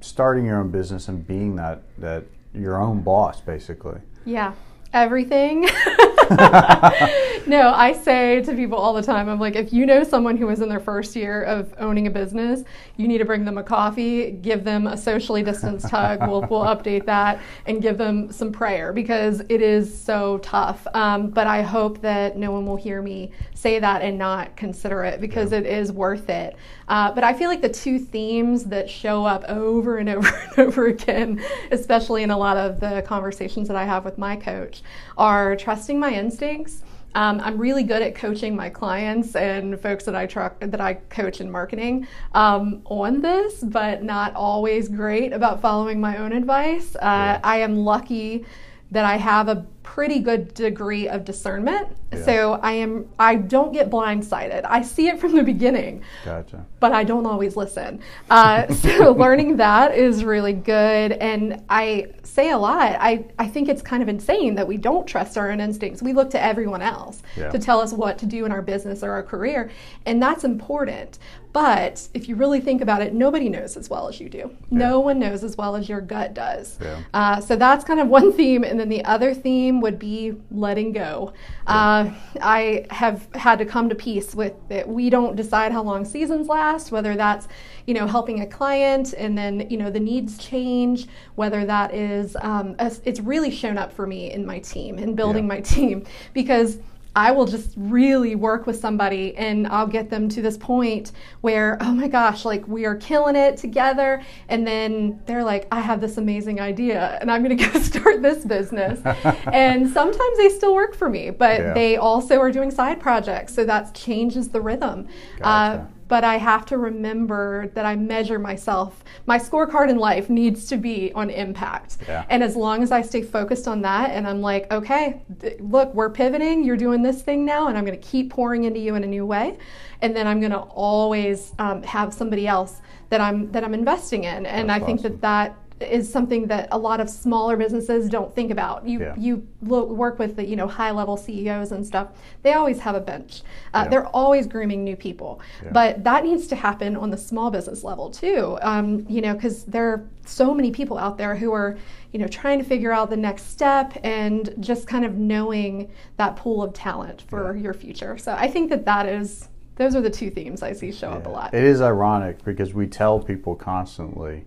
starting 0.00 0.44
your 0.44 0.58
own 0.58 0.70
business 0.70 1.08
and 1.08 1.26
being 1.26 1.56
that 1.56 1.82
that 1.98 2.24
your 2.54 2.80
own 2.80 3.00
boss 3.00 3.40
basically. 3.40 4.00
Yeah. 4.24 4.54
Everything 4.92 5.62
no, 7.46 7.72
I 7.74 7.92
say 7.92 8.40
to 8.42 8.54
people 8.54 8.78
all 8.78 8.94
the 8.94 9.02
time, 9.02 9.28
I'm 9.28 9.40
like, 9.40 9.56
if 9.56 9.72
you 9.72 9.84
know 9.84 10.04
someone 10.04 10.36
who 10.36 10.48
is 10.48 10.60
in 10.60 10.68
their 10.68 10.78
first 10.78 11.16
year 11.16 11.42
of 11.42 11.74
owning 11.78 12.06
a 12.06 12.10
business, 12.10 12.62
you 12.96 13.08
need 13.08 13.18
to 13.18 13.24
bring 13.24 13.44
them 13.44 13.58
a 13.58 13.62
coffee, 13.62 14.30
give 14.30 14.62
them 14.62 14.86
a 14.86 14.96
socially 14.96 15.42
distanced 15.42 15.90
hug. 15.90 16.20
We'll, 16.20 16.42
we'll 16.42 16.64
update 16.64 17.04
that 17.06 17.40
and 17.66 17.82
give 17.82 17.98
them 17.98 18.30
some 18.30 18.52
prayer 18.52 18.92
because 18.92 19.40
it 19.48 19.60
is 19.60 19.92
so 20.02 20.38
tough. 20.38 20.86
Um, 20.94 21.30
but 21.30 21.48
I 21.48 21.62
hope 21.62 22.00
that 22.02 22.36
no 22.36 22.52
one 22.52 22.64
will 22.66 22.76
hear 22.76 23.02
me 23.02 23.32
say 23.54 23.78
that 23.80 24.02
and 24.02 24.16
not 24.16 24.56
consider 24.56 25.04
it 25.04 25.20
because 25.20 25.52
yeah. 25.52 25.58
it 25.58 25.66
is 25.66 25.90
worth 25.90 26.30
it. 26.30 26.56
Uh, 26.88 27.12
but 27.12 27.22
I 27.22 27.32
feel 27.32 27.48
like 27.48 27.60
the 27.60 27.68
two 27.68 27.98
themes 27.98 28.64
that 28.64 28.90
show 28.90 29.24
up 29.24 29.44
over 29.48 29.98
and 29.98 30.08
over 30.10 30.28
and 30.28 30.58
over 30.58 30.86
again, 30.86 31.42
especially 31.70 32.22
in 32.22 32.30
a 32.30 32.38
lot 32.38 32.56
of 32.56 32.80
the 32.80 33.02
conversations 33.02 33.68
that 33.68 33.76
I 33.76 33.84
have 33.84 34.04
with 34.04 34.18
my 34.18 34.36
coach, 34.36 34.82
are 35.16 35.56
trusting 35.56 35.98
my 35.98 36.10
instincts. 36.20 36.82
Um, 37.14 37.40
I'm 37.40 37.58
really 37.58 37.82
good 37.82 38.02
at 38.02 38.14
coaching 38.14 38.54
my 38.54 38.70
clients 38.70 39.34
and 39.34 39.80
folks 39.80 40.04
that 40.04 40.14
I 40.14 40.26
that 40.60 40.80
I 40.80 40.94
coach 40.94 41.40
in 41.40 41.50
marketing 41.50 42.06
um, 42.34 42.82
on 42.84 43.20
this, 43.20 43.62
but 43.62 44.04
not 44.04 44.34
always 44.34 44.88
great 44.88 45.32
about 45.32 45.60
following 45.60 46.00
my 46.00 46.18
own 46.18 46.32
advice. 46.32 46.94
Uh, 46.94 46.98
yeah. 47.02 47.40
I 47.42 47.58
am 47.58 47.78
lucky 47.78 48.44
that 48.92 49.04
I 49.04 49.16
have 49.16 49.48
a 49.48 49.66
pretty 49.82 50.18
good 50.20 50.52
degree 50.54 51.08
of 51.08 51.24
discernment. 51.24 51.88
Yeah. 52.12 52.24
So 52.24 52.52
I 52.54 52.72
am 52.72 53.08
I 53.18 53.36
don't 53.36 53.72
get 53.72 53.90
blindsided. 53.90 54.64
I 54.64 54.82
see 54.82 55.08
it 55.08 55.18
from 55.20 55.34
the 55.34 55.42
beginning. 55.42 56.02
Gotcha. 56.24 56.64
But 56.80 56.92
I 56.92 57.04
don't 57.04 57.26
always 57.26 57.56
listen. 57.56 58.00
Uh, 58.28 58.72
so 58.72 59.12
learning 59.18 59.56
that 59.56 59.94
is 59.94 60.24
really 60.24 60.52
good. 60.52 61.12
And 61.12 61.64
I 61.68 62.08
say 62.30 62.50
a 62.50 62.58
lot. 62.58 62.96
I, 63.00 63.24
I 63.38 63.48
think 63.48 63.68
it's 63.68 63.82
kind 63.82 64.02
of 64.02 64.08
insane 64.08 64.54
that 64.54 64.66
we 64.66 64.76
don't 64.76 65.06
trust 65.06 65.36
our 65.36 65.50
own 65.50 65.60
instincts. 65.60 66.02
We 66.02 66.12
look 66.12 66.30
to 66.30 66.42
everyone 66.42 66.82
else 66.82 67.22
yeah. 67.36 67.50
to 67.50 67.58
tell 67.58 67.80
us 67.80 67.92
what 67.92 68.18
to 68.18 68.26
do 68.26 68.44
in 68.44 68.52
our 68.52 68.62
business 68.62 69.02
or 69.02 69.10
our 69.10 69.22
career. 69.22 69.70
And 70.06 70.22
that's 70.22 70.44
important. 70.44 71.18
But 71.52 72.06
if 72.14 72.28
you 72.28 72.36
really 72.36 72.60
think 72.60 72.80
about 72.80 73.02
it, 73.02 73.12
nobody 73.12 73.48
knows 73.48 73.76
as 73.76 73.90
well 73.90 74.08
as 74.08 74.20
you 74.20 74.28
do. 74.28 74.38
Yeah. 74.70 74.78
No 74.78 75.00
one 75.00 75.18
knows 75.18 75.42
as 75.42 75.56
well 75.56 75.74
as 75.74 75.88
your 75.88 76.00
gut 76.00 76.32
does. 76.32 76.78
Yeah. 76.80 77.02
Uh, 77.12 77.40
so 77.40 77.56
that's 77.56 77.84
kind 77.84 77.98
of 77.98 78.06
one 78.06 78.32
theme. 78.32 78.62
And 78.62 78.78
then 78.78 78.88
the 78.88 79.04
other 79.04 79.34
theme 79.34 79.80
would 79.80 79.98
be 79.98 80.36
letting 80.52 80.92
go. 80.92 81.32
Yeah. 81.66 81.74
Uh, 81.74 82.14
I 82.40 82.86
have 82.90 83.26
had 83.34 83.58
to 83.58 83.66
come 83.66 83.88
to 83.88 83.96
peace 83.96 84.32
with 84.32 84.54
it. 84.70 84.86
We 84.86 85.10
don't 85.10 85.34
decide 85.34 85.72
how 85.72 85.82
long 85.82 86.04
seasons 86.04 86.46
last, 86.46 86.92
whether 86.92 87.16
that's, 87.16 87.48
you 87.84 87.94
know, 87.94 88.06
helping 88.06 88.42
a 88.42 88.46
client 88.46 89.12
and 89.18 89.36
then, 89.36 89.66
you 89.68 89.76
know, 89.76 89.90
the 89.90 89.98
needs 89.98 90.38
change, 90.38 91.08
whether 91.34 91.64
that 91.64 91.92
is, 91.92 92.19
um, 92.40 92.76
a, 92.78 92.92
it's 93.04 93.20
really 93.20 93.50
shown 93.50 93.78
up 93.78 93.92
for 93.92 94.06
me 94.06 94.32
in 94.32 94.44
my 94.46 94.58
team, 94.60 94.98
in 94.98 95.14
building 95.14 95.46
my 95.46 95.60
team, 95.60 96.04
because 96.32 96.78
I 97.14 97.32
will 97.32 97.46
just 97.46 97.72
really 97.76 98.36
work 98.36 98.66
with 98.66 98.78
somebody 98.78 99.36
and 99.36 99.66
I'll 99.66 99.86
get 99.86 100.10
them 100.10 100.28
to 100.30 100.42
this 100.42 100.56
point 100.56 101.10
where, 101.40 101.76
oh 101.80 101.92
my 101.92 102.06
gosh, 102.06 102.44
like 102.44 102.66
we 102.68 102.84
are 102.84 102.94
killing 102.94 103.34
it 103.34 103.56
together. 103.56 104.22
And 104.48 104.66
then 104.66 105.20
they're 105.26 105.42
like, 105.42 105.66
I 105.72 105.80
have 105.80 106.00
this 106.00 106.18
amazing 106.18 106.60
idea 106.60 107.18
and 107.20 107.30
I'm 107.30 107.42
going 107.42 107.56
to 107.58 107.64
go 107.64 107.80
start 107.80 108.22
this 108.22 108.44
business. 108.44 109.00
and 109.52 109.90
sometimes 109.90 110.36
they 110.36 110.50
still 110.50 110.74
work 110.74 110.94
for 110.94 111.08
me, 111.08 111.30
but 111.30 111.60
yeah. 111.60 111.74
they 111.74 111.96
also 111.96 112.38
are 112.38 112.52
doing 112.52 112.70
side 112.70 113.00
projects. 113.00 113.54
So 113.54 113.64
that 113.64 113.92
changes 113.94 114.48
the 114.48 114.60
rhythm. 114.60 115.08
Gotcha. 115.38 115.82
Uh, 115.82 115.86
but 116.10 116.24
I 116.24 116.38
have 116.38 116.66
to 116.66 116.76
remember 116.76 117.68
that 117.74 117.86
I 117.86 117.94
measure 117.94 118.40
myself. 118.40 119.04
My 119.26 119.38
scorecard 119.38 119.90
in 119.90 119.96
life 119.96 120.28
needs 120.28 120.66
to 120.66 120.76
be 120.76 121.12
on 121.14 121.30
impact. 121.30 121.98
Yeah. 122.08 122.24
And 122.28 122.42
as 122.42 122.56
long 122.56 122.82
as 122.82 122.90
I 122.90 123.00
stay 123.00 123.22
focused 123.22 123.68
on 123.68 123.80
that 123.82 124.10
and 124.10 124.26
I'm 124.26 124.40
like, 124.42 124.68
okay, 124.72 125.22
th- 125.40 125.60
look, 125.60 125.94
we're 125.94 126.10
pivoting, 126.10 126.64
you're 126.64 126.76
doing 126.76 127.02
this 127.02 127.22
thing 127.22 127.44
now, 127.44 127.68
and 127.68 127.78
I'm 127.78 127.84
going 127.84 127.98
to 127.98 128.06
keep 128.06 128.30
pouring 128.30 128.64
into 128.64 128.80
you 128.80 128.96
in 128.96 129.04
a 129.04 129.06
new 129.06 129.24
way. 129.24 129.56
And 130.02 130.14
then 130.16 130.26
I'm 130.26 130.40
going 130.40 130.50
to 130.50 130.58
always 130.58 131.52
um, 131.60 131.84
have 131.84 132.12
somebody 132.12 132.48
else 132.48 132.80
that 133.10 133.20
I'm 133.20 133.52
that 133.52 133.62
I'm 133.62 133.74
investing 133.74 134.24
in. 134.24 134.46
And 134.46 134.68
That's 134.68 134.82
I 134.82 134.86
think 134.86 135.00
awesome. 135.00 135.20
that 135.20 135.20
that 135.20 135.56
is 135.80 136.10
something 136.10 136.46
that 136.46 136.68
a 136.72 136.78
lot 136.78 137.00
of 137.00 137.08
smaller 137.08 137.56
businesses 137.56 138.08
don't 138.08 138.34
think 138.34 138.50
about. 138.50 138.86
You 138.86 139.00
yeah. 139.00 139.14
you 139.16 139.46
lo- 139.62 139.84
work 139.84 140.18
with 140.18 140.36
the 140.36 140.44
you 140.44 140.56
know 140.56 140.66
high 140.66 140.90
level 140.90 141.16
CEOs 141.16 141.72
and 141.72 141.86
stuff. 141.86 142.08
They 142.42 142.52
always 142.52 142.80
have 142.80 142.94
a 142.94 143.00
bench. 143.00 143.42
Uh, 143.72 143.82
yeah. 143.84 143.88
They're 143.88 144.06
always 144.08 144.46
grooming 144.46 144.84
new 144.84 144.96
people, 144.96 145.40
yeah. 145.62 145.70
but 145.72 146.04
that 146.04 146.24
needs 146.24 146.46
to 146.48 146.56
happen 146.56 146.96
on 146.96 147.10
the 147.10 147.16
small 147.16 147.50
business 147.50 147.82
level 147.82 148.10
too. 148.10 148.58
Um, 148.62 149.06
you 149.08 149.20
know, 149.20 149.34
because 149.34 149.64
there 149.64 149.88
are 149.88 150.06
so 150.26 150.54
many 150.54 150.70
people 150.70 150.98
out 150.98 151.16
there 151.16 151.34
who 151.34 151.52
are 151.52 151.78
you 152.12 152.18
know 152.18 152.28
trying 152.28 152.58
to 152.58 152.64
figure 152.64 152.92
out 152.92 153.10
the 153.10 153.16
next 153.16 153.50
step 153.50 153.96
and 154.04 154.54
just 154.60 154.86
kind 154.86 155.04
of 155.04 155.16
knowing 155.16 155.90
that 156.16 156.36
pool 156.36 156.62
of 156.62 156.72
talent 156.74 157.22
for 157.28 157.56
your 157.56 157.74
future. 157.74 158.18
So 158.18 158.34
I 158.34 158.48
think 158.48 158.70
that 158.70 158.84
that 158.84 159.06
is 159.06 159.48
those 159.76 159.96
are 159.96 160.02
the 160.02 160.10
two 160.10 160.30
themes 160.30 160.62
I 160.62 160.74
see 160.74 160.92
show 160.92 161.08
up 161.08 161.24
a 161.24 161.30
lot. 161.30 161.54
It 161.54 161.64
is 161.64 161.80
ironic 161.80 162.44
because 162.44 162.74
we 162.74 162.86
tell 162.86 163.18
people 163.18 163.54
constantly 163.54 164.44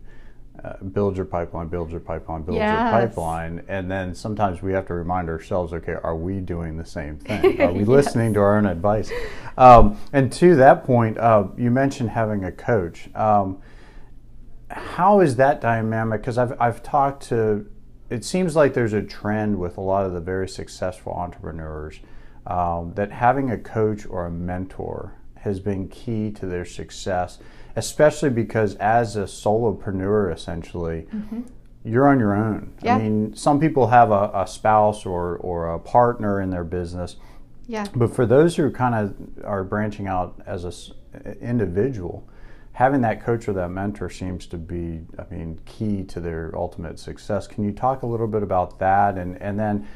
uh, 0.63 0.77
build 0.77 1.17
your 1.17 1.25
pipeline, 1.25 1.67
build 1.67 1.91
your 1.91 1.99
pipeline, 1.99 2.41
build 2.43 2.57
yes. 2.57 2.71
your 2.71 3.01
pipeline. 3.07 3.63
And 3.67 3.91
then 3.91 4.15
sometimes 4.15 4.61
we 4.61 4.71
have 4.71 4.85
to 4.87 4.93
remind 4.93 5.27
ourselves, 5.29 5.73
okay, 5.73 5.95
are 6.01 6.15
we 6.15 6.39
doing 6.39 6.77
the 6.77 6.85
same 6.85 7.17
thing? 7.17 7.61
Are 7.61 7.73
we 7.73 7.79
yes. 7.79 7.87
listening 7.87 8.33
to 8.35 8.39
our 8.39 8.57
own 8.57 8.65
advice? 8.65 9.11
Um, 9.57 9.97
and 10.13 10.31
to 10.33 10.55
that 10.55 10.85
point, 10.85 11.17
uh, 11.17 11.47
you 11.57 11.69
mentioned 11.69 12.11
having 12.11 12.45
a 12.45 12.51
coach. 12.51 13.13
Um, 13.13 13.61
how 14.69 15.19
is 15.19 15.35
that 15.35 15.59
dynamic? 15.59 16.21
Because 16.21 16.37
I've, 16.37 16.59
I've 16.61 16.81
talked 16.81 17.23
to, 17.27 17.69
it 18.09 18.23
seems 18.23 18.55
like 18.55 18.73
there's 18.73 18.93
a 18.93 19.01
trend 19.01 19.59
with 19.59 19.77
a 19.77 19.81
lot 19.81 20.05
of 20.05 20.13
the 20.13 20.21
very 20.21 20.47
successful 20.47 21.11
entrepreneurs 21.13 21.99
um, 22.47 22.93
that 22.95 23.11
having 23.11 23.51
a 23.51 23.57
coach 23.57 24.05
or 24.05 24.27
a 24.27 24.31
mentor 24.31 25.13
has 25.35 25.59
been 25.59 25.89
key 25.89 26.31
to 26.31 26.45
their 26.45 26.63
success 26.63 27.39
especially 27.75 28.29
because 28.29 28.75
as 28.75 29.15
a 29.15 29.23
solopreneur, 29.23 30.33
essentially, 30.33 31.07
mm-hmm. 31.13 31.41
you're 31.83 32.07
on 32.07 32.19
your 32.19 32.35
own. 32.35 32.73
Yeah. 32.81 32.95
I 32.95 32.99
mean, 32.99 33.35
some 33.35 33.59
people 33.59 33.87
have 33.87 34.11
a, 34.11 34.31
a, 34.33 34.47
spouse 34.47 35.05
or, 35.05 35.37
or 35.37 35.73
a 35.73 35.79
partner 35.79 36.41
in 36.41 36.49
their 36.49 36.63
business. 36.63 37.15
Yeah. 37.67 37.85
But 37.95 38.13
for 38.13 38.25
those 38.25 38.55
who 38.55 38.69
kind 38.71 38.95
of 38.95 39.45
are 39.45 39.63
branching 39.63 40.07
out 40.07 40.39
as 40.45 40.63
an 40.65 41.37
individual, 41.41 42.27
having 42.73 43.01
that 43.01 43.23
coach 43.23 43.47
or 43.47 43.53
that 43.53 43.69
mentor 43.69 44.09
seems 44.09 44.45
to 44.47 44.57
be, 44.57 45.01
I 45.17 45.33
mean, 45.33 45.59
key 45.65 46.03
to 46.05 46.19
their 46.19 46.51
ultimate 46.55 46.99
success. 46.99 47.47
Can 47.47 47.63
you 47.63 47.71
talk 47.71 48.03
a 48.03 48.07
little 48.07 48.27
bit 48.27 48.43
about 48.43 48.79
that? 48.79 49.17
And, 49.17 49.41
and 49.41 49.59
then, 49.59 49.87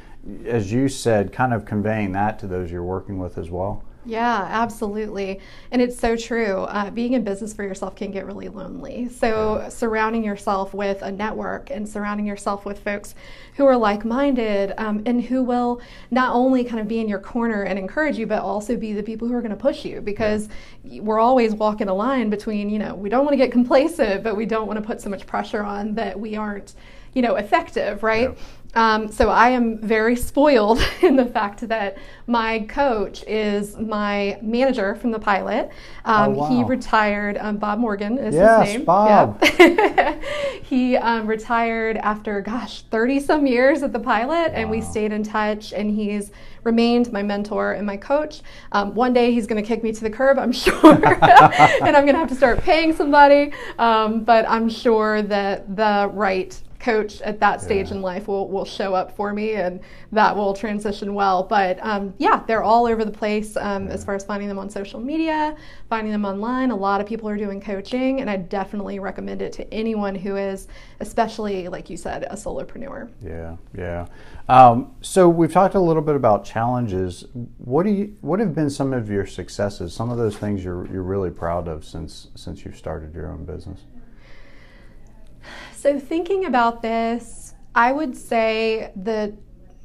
as 0.46 0.72
you 0.72 0.88
said, 0.88 1.32
kind 1.32 1.54
of 1.54 1.66
conveying 1.66 2.12
that 2.14 2.40
to 2.40 2.48
those 2.48 2.72
you're 2.72 2.84
working 2.84 3.18
with 3.18 3.38
as 3.38 3.50
well? 3.50 3.84
Yeah, 4.08 4.48
absolutely. 4.50 5.42
And 5.70 5.82
it's 5.82 6.00
so 6.00 6.16
true. 6.16 6.60
Uh, 6.62 6.90
being 6.90 7.12
in 7.12 7.26
business 7.26 7.54
for 7.54 7.64
yourself 7.64 7.98
can 7.98 8.10
get 8.10 8.26
really 8.26 8.48
lonely. 8.48 9.10
So, 9.10 9.68
surrounding 9.70 10.24
yourself 10.24 10.74
with 10.74 11.02
a 11.02 11.12
network 11.12 11.70
and 11.72 11.88
surrounding 11.88 12.26
yourself 12.26 12.64
with 12.64 12.80
folks 12.80 13.16
who 13.58 13.66
are 13.66 13.76
like 13.76 14.06
minded 14.06 14.74
um, 14.78 15.04
and 15.06 15.22
who 15.22 15.44
will 15.44 15.82
not 16.10 16.34
only 16.34 16.64
kind 16.64 16.80
of 16.80 16.88
be 16.88 17.02
in 17.02 17.10
your 17.10 17.20
corner 17.20 17.64
and 17.64 17.78
encourage 17.78 18.18
you, 18.18 18.26
but 18.26 18.42
also 18.42 18.78
be 18.78 18.94
the 18.94 19.04
people 19.04 19.28
who 19.28 19.34
are 19.34 19.42
going 19.42 19.52
to 19.52 19.58
push 19.58 19.84
you 19.84 20.00
because 20.00 20.48
yeah. 20.86 21.02
we're 21.02 21.20
always 21.20 21.54
walking 21.54 21.90
a 21.90 21.94
line 21.94 22.30
between, 22.30 22.70
you 22.70 22.80
know, 22.80 22.96
we 22.96 23.10
don't 23.10 23.26
want 23.26 23.34
to 23.34 23.38
get 23.38 23.52
complacent, 23.52 24.24
but 24.24 24.38
we 24.38 24.46
don't 24.46 24.68
want 24.68 24.80
to 24.80 24.86
put 24.86 25.02
so 25.02 25.10
much 25.10 25.28
pressure 25.28 25.64
on 25.64 25.96
that 25.96 26.18
we 26.18 26.38
aren't 26.38 26.76
you 27.14 27.22
know 27.22 27.36
effective 27.36 28.04
right 28.04 28.30
yeah. 28.30 28.36
Um, 28.78 29.12
so 29.12 29.30
I 29.30 29.50
am 29.50 29.80
very 29.80 30.16
spoiled 30.16 30.80
in 31.02 31.16
the 31.16 31.26
fact 31.26 31.68
that 31.68 31.98
my 32.28 32.60
coach 32.60 33.24
is 33.24 33.76
my 33.78 34.38
manager 34.42 34.94
from 34.96 35.10
the 35.10 35.20
pilot. 35.20 35.72
Um, 36.06 36.34
oh, 36.34 36.38
wow. 36.38 36.50
He 36.50 36.64
retired. 36.64 37.38
Um, 37.38 37.58
Bob 37.58 37.80
Morgan 37.80 38.20
is 38.20 38.36
yes, 38.36 38.68
his 38.68 38.76
name. 38.76 38.86
Bob. 38.86 39.40
Yeah. 39.42 40.22
he 40.62 40.96
um, 40.96 41.26
retired 41.26 41.98
after 41.98 42.40
gosh, 42.42 42.84
thirty 42.84 43.20
some 43.20 43.48
years 43.48 43.82
at 43.82 43.94
the 43.94 44.00
pilot, 44.00 44.52
wow. 44.52 44.54
and 44.54 44.70
we 44.70 44.82
stayed 44.82 45.12
in 45.12 45.24
touch. 45.24 45.74
And 45.74 45.90
he's 45.90 46.32
remained 46.64 47.12
my 47.12 47.24
mentor 47.24 47.74
and 47.74 47.88
my 47.88 47.98
coach. 47.98 48.42
Um, 48.74 48.94
one 48.94 49.12
day 49.12 49.32
he's 49.32 49.48
going 49.48 49.62
to 49.62 49.68
kick 49.68 49.84
me 49.84 49.92
to 49.92 50.02
the 50.02 50.10
curb, 50.10 50.38
I'm 50.38 50.52
sure, 50.52 50.94
and 50.94 51.96
I'm 51.96 52.04
going 52.04 52.14
to 52.14 52.20
have 52.20 52.30
to 52.30 52.36
start 52.36 52.60
paying 52.60 52.94
somebody. 52.94 53.54
Um, 53.80 54.24
but 54.24 54.48
I'm 54.48 54.70
sure 54.70 55.22
that 55.24 55.76
the 55.76 56.12
right 56.14 56.62
coach 56.80 57.22
at 57.22 57.40
that 57.40 57.62
stage 57.62 57.90
yeah. 57.90 57.96
in 57.96 58.02
life 58.02 58.28
will, 58.28 58.48
will 58.50 58.66
show 58.66 58.94
up 58.94 59.16
for 59.16 59.34
me 59.34 59.54
and 59.54 59.80
that 60.12 60.36
will 60.36 60.54
transition 60.54 61.14
well. 61.14 61.44
But 61.44 61.80
um, 61.82 62.14
yeah, 62.18 62.44
they're 62.48 62.64
all 62.64 62.86
over 62.86 63.04
the 63.04 63.12
place 63.12 63.58
um, 63.58 63.88
yeah. 63.88 63.94
as 63.94 64.06
far 64.06 64.16
as 64.16 64.24
finding 64.24 64.48
them 64.48 64.60
on 64.60 64.70
social 64.70 65.00
media, 65.00 65.56
finding 65.90 66.12
them 66.12 66.26
online. 66.26 66.72
A 66.72 66.76
lot 66.76 67.02
of 67.02 67.08
people 67.08 67.28
are 67.30 67.38
doing 67.38 67.60
coaching, 67.60 68.22
and 68.22 68.30
I 68.30 68.38
definitely 68.38 69.00
recommend 69.00 69.42
it 69.42 69.54
to 69.54 69.74
anyone 69.74 70.16
who 70.16 70.36
is, 70.36 70.68
especially 71.00 71.68
like 71.68 71.90
you 71.90 71.98
said, 71.98 72.24
a 72.24 72.36
solopreneur. 72.36 73.10
Yeah, 73.22 73.58
yeah. 73.76 74.08
Um, 74.50 74.96
so 75.02 75.28
we've 75.28 75.52
talked 75.52 75.76
a 75.76 75.80
little 75.80 76.02
bit 76.02 76.16
about 76.16 76.46
challenges. 76.46 77.26
What 77.58 77.84
do 77.84 77.92
you? 77.92 78.16
What 78.22 78.40
have 78.40 78.56
been 78.56 78.70
some 78.70 78.94
of 78.94 79.10
your 79.10 79.26
successes? 79.26 79.94
Some 79.94 80.10
of 80.10 80.18
those 80.18 80.38
things 80.38 80.64
you're 80.64 80.86
you're 80.88 81.04
really 81.04 81.32
proud 81.32 81.68
of 81.68 81.84
since 81.84 82.28
since 82.36 82.64
you've 82.64 82.78
started 82.78 83.14
your 83.14 83.30
own 83.30 83.46
business. 83.46 83.82
So, 85.78 86.00
thinking 86.00 86.46
about 86.46 86.82
this, 86.82 87.54
I 87.76 87.92
would 87.92 88.18
say 88.18 88.92
that 88.96 89.32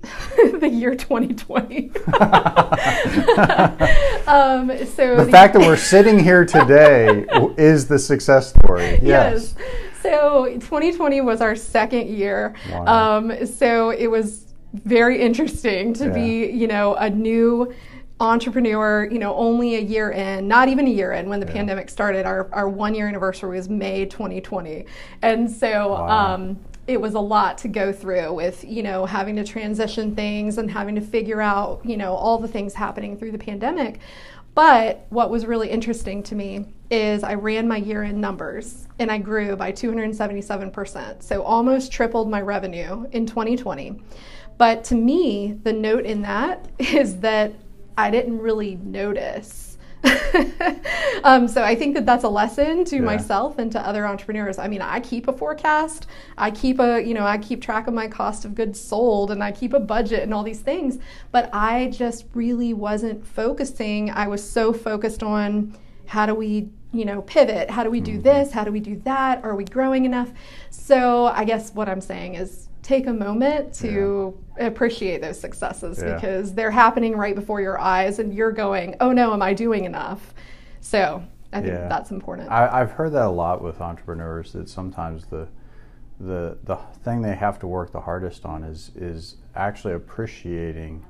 the 0.59 0.71
year 0.71 0.95
2020. 0.95 1.91
um, 4.27 4.71
so 4.87 5.17
the, 5.17 5.25
the, 5.27 5.29
fact 5.31 5.53
that 5.53 5.61
we're 5.61 5.77
sitting 5.77 6.19
here 6.19 6.47
today 6.47 7.27
is 7.59 7.89
the 7.89 7.99
success 7.99 8.55
story. 8.55 9.01
Yes. 9.03 9.55
yes. 9.55 9.55
So 10.01 10.47
2020 10.55 11.21
was 11.21 11.43
our 11.43 11.55
second 11.55 12.09
year. 12.09 12.55
Wow. 12.71 13.19
Um, 13.19 13.47
so 13.47 13.91
it 13.91 14.07
was 14.07 14.55
very 14.73 15.21
interesting 15.21 15.93
to 15.93 16.07
yeah. 16.07 16.13
be, 16.15 16.51
you 16.51 16.69
know, 16.69 16.95
a 16.95 17.11
new 17.11 17.71
entrepreneur, 18.23 19.09
you 19.11 19.19
know, 19.19 19.35
only 19.35 19.75
a 19.75 19.81
year 19.81 20.11
in, 20.11 20.47
not 20.47 20.69
even 20.69 20.87
a 20.87 20.91
year 20.91 21.13
in 21.13 21.29
when 21.29 21.41
the 21.41 21.47
yeah. 21.47 21.53
pandemic 21.53 21.91
started. 21.91 22.25
Our, 22.25 22.49
our 22.53 22.69
one 22.69 22.95
year 22.95 23.09
anniversary 23.09 23.57
was 23.57 23.69
May 23.69 24.07
2020. 24.07 24.87
And 25.23 25.51
so, 25.51 25.91
wow. 25.91 26.35
um, 26.35 26.59
it 26.87 27.01
was 27.01 27.15
a 27.15 27.21
lot 27.21 27.59
to 27.59 27.69
go 27.69 27.93
through 27.93 28.33
with, 28.33 28.65
you 28.65 28.83
know, 28.83 29.07
having 29.07 29.37
to 29.37 29.45
transition 29.45 30.17
things 30.17 30.59
and 30.59 30.71
having 30.71 30.95
to 30.97 31.01
figure 31.01 31.41
out, 31.41 31.81
you 31.85 31.97
know, 31.97 32.15
all 32.15 32.39
the 32.39 32.49
things 32.49 32.75
happening 32.75 33.17
through 33.17 33.33
the 33.33 33.39
pandemic. 33.39 34.01
But 34.55 35.07
what 35.09 35.31
was 35.31 35.47
really 35.47 35.71
interesting 35.71 36.23
to 36.25 36.35
me 36.35 36.67
is 36.91 37.23
I 37.23 37.35
ran 37.35 37.67
my 37.67 37.79
year 37.79 38.03
in 38.03 38.21
numbers 38.21 38.87
and 38.99 39.11
I 39.11 39.19
grew 39.19 39.57
by 39.57 39.73
277%. 39.73 41.23
So 41.23 41.43
almost 41.43 41.91
tripled 41.91 42.29
my 42.29 42.41
revenue 42.41 43.07
in 43.13 43.27
2020. 43.27 44.03
But 44.59 44.85
to 44.85 44.95
me, 44.95 45.59
the 45.63 45.73
note 45.73 46.05
in 46.05 46.23
that 46.23 46.69
is 46.79 47.21
that 47.21 47.55
I 47.97 48.11
didn't 48.11 48.39
really 48.39 48.77
notice. 48.77 49.73
um, 51.25 51.47
so 51.47 51.63
I 51.63 51.75
think 51.77 51.95
that 51.95 52.05
that's 52.05 52.25
a 52.25 52.29
lesson 52.29 52.85
to 52.87 52.97
yeah. 52.97 53.03
myself 53.03 53.59
and 53.59 53.71
to 53.73 53.81
other 53.81 54.07
entrepreneurs. 54.07 54.59
I 54.59 54.67
mean, 54.67 54.83
I 54.83 55.01
keep 55.01 55.29
a 55.29 55.33
forecast. 55.33 56.07
I 56.37 56.51
keep 56.51 56.81
a, 56.81 57.01
you 57.01 57.15
know, 57.15 57.25
I 57.25 57.39
keep 57.39 57.63
track 57.63 57.87
of 57.87 57.95
my 57.95 58.09
cost 58.09 58.45
of 58.45 58.55
goods 58.55 58.81
sold 58.81 59.31
and 59.31 59.43
I 59.45 59.53
keep 59.53 59.73
a 59.73 59.81
budget 59.81 60.23
and 60.23 60.35
all 60.35 60.43
these 60.43 60.61
things. 60.61 60.99
But 61.31 61.51
I 61.53 61.91
just 61.93 62.25
really 62.35 62.75
wasn't 62.75 63.25
focusing. 63.25 64.11
I 64.11 64.27
was 64.27 64.49
so 64.49 64.73
focused 64.73 65.23
on 65.23 65.77
how 66.07 66.27
do 66.27 66.35
we 66.35 66.69
you 66.93 67.07
know 67.07 67.23
pivot 67.23 67.71
how 67.71 67.83
do 67.83 67.91
we 67.91 68.01
do 68.01 68.13
mm-hmm. 68.13 68.23
this 68.23 68.53
how 68.53 68.65
do 68.65 68.71
we 68.71 68.81
do 68.81 69.01
that 69.05 69.43
are 69.43 69.57
we 69.57 69.65
growing 69.65 70.05
enough 70.05 70.31
so 70.69 71.27
i 71.29 71.43
guess 71.43 71.73
what 71.73 71.89
i'm 71.89 72.03
saying 72.03 72.35
is 72.35 72.69
take 72.83 73.07
a 73.07 73.13
moment 73.13 73.73
to 73.75 74.37
yeah. 74.59 74.67
appreciate 74.67 75.21
those 75.21 75.41
successes 75.41 76.03
yeah. 76.03 76.15
because 76.15 76.53
they're 76.53 76.71
happening 76.71 77.17
right 77.17 77.35
before 77.35 77.61
your 77.61 77.79
eyes 77.81 78.19
and 78.19 78.35
you're 78.35 78.53
going, 78.53 78.97
oh 79.01 79.13
no, 79.13 79.33
am 79.33 79.41
I 79.41 79.55
doing 79.55 79.85
enough? 79.85 80.35
So 80.81 81.23
I 81.53 81.61
think 81.61 81.73
yeah. 81.73 81.89
that's 81.89 82.11
important. 82.11 82.51
I, 82.51 82.79
have 82.79 82.93
heard 82.93 83.13
that 83.13 83.27
a 83.27 83.31
lot 83.31 83.63
with 83.63 83.81
entrepreneurs 83.81 84.53
that 84.53 84.69
sometimes 84.69 85.27
the 85.27 85.49
the 86.21 86.57
the 86.65 86.77
thing 87.03 87.23
they 87.23 87.35
have 87.35 87.59
to 87.59 87.67
work 87.67 87.91
the 87.91 88.01
hardest 88.01 88.45
on 88.45 88.63
is 88.63 88.93
is 88.95 89.37
actually 89.57 89.95
appreciating 89.95 91.05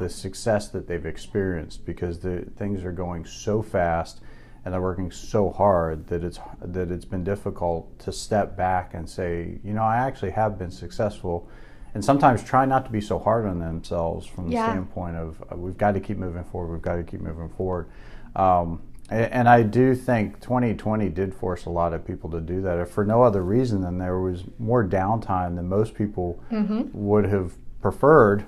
the 0.00 0.08
success 0.08 0.68
that 0.68 0.88
they've 0.88 1.06
experienced 1.06 1.86
because 1.86 2.18
the 2.18 2.40
things 2.56 2.84
are 2.84 2.92
going 2.92 3.24
so 3.24 3.62
fast 3.62 4.20
and 4.66 4.74
they're 4.74 4.82
working 4.82 5.12
so 5.12 5.48
hard 5.50 6.08
that 6.08 6.24
it's 6.24 6.40
that 6.60 6.90
it's 6.90 7.04
been 7.04 7.22
difficult 7.22 7.96
to 8.00 8.10
step 8.10 8.56
back 8.56 8.94
and 8.94 9.08
say, 9.08 9.60
you 9.62 9.72
know, 9.72 9.84
I 9.84 9.98
actually 9.98 10.32
have 10.32 10.58
been 10.58 10.72
successful, 10.72 11.48
and 11.94 12.04
sometimes 12.04 12.42
try 12.42 12.66
not 12.66 12.84
to 12.84 12.90
be 12.90 13.00
so 13.00 13.16
hard 13.16 13.46
on 13.46 13.60
themselves 13.60 14.26
from 14.26 14.48
the 14.48 14.54
yeah. 14.54 14.68
standpoint 14.68 15.14
of 15.14 15.40
uh, 15.52 15.56
we've 15.56 15.78
got 15.78 15.92
to 15.92 16.00
keep 16.00 16.18
moving 16.18 16.42
forward, 16.42 16.72
we've 16.72 16.82
got 16.82 16.96
to 16.96 17.04
keep 17.04 17.20
moving 17.20 17.48
forward. 17.50 17.86
Um, 18.34 18.82
and, 19.08 19.32
and 19.32 19.48
I 19.48 19.62
do 19.62 19.94
think 19.94 20.40
2020 20.40 21.10
did 21.10 21.32
force 21.32 21.66
a 21.66 21.70
lot 21.70 21.92
of 21.92 22.04
people 22.04 22.28
to 22.30 22.40
do 22.40 22.60
that, 22.62 22.80
if 22.80 22.90
for 22.90 23.04
no 23.04 23.22
other 23.22 23.44
reason 23.44 23.82
than 23.82 23.98
there 23.98 24.18
was 24.18 24.42
more 24.58 24.84
downtime 24.84 25.54
than 25.54 25.68
most 25.68 25.94
people 25.94 26.42
mm-hmm. 26.50 26.88
would 26.92 27.26
have 27.26 27.52
preferred. 27.80 28.44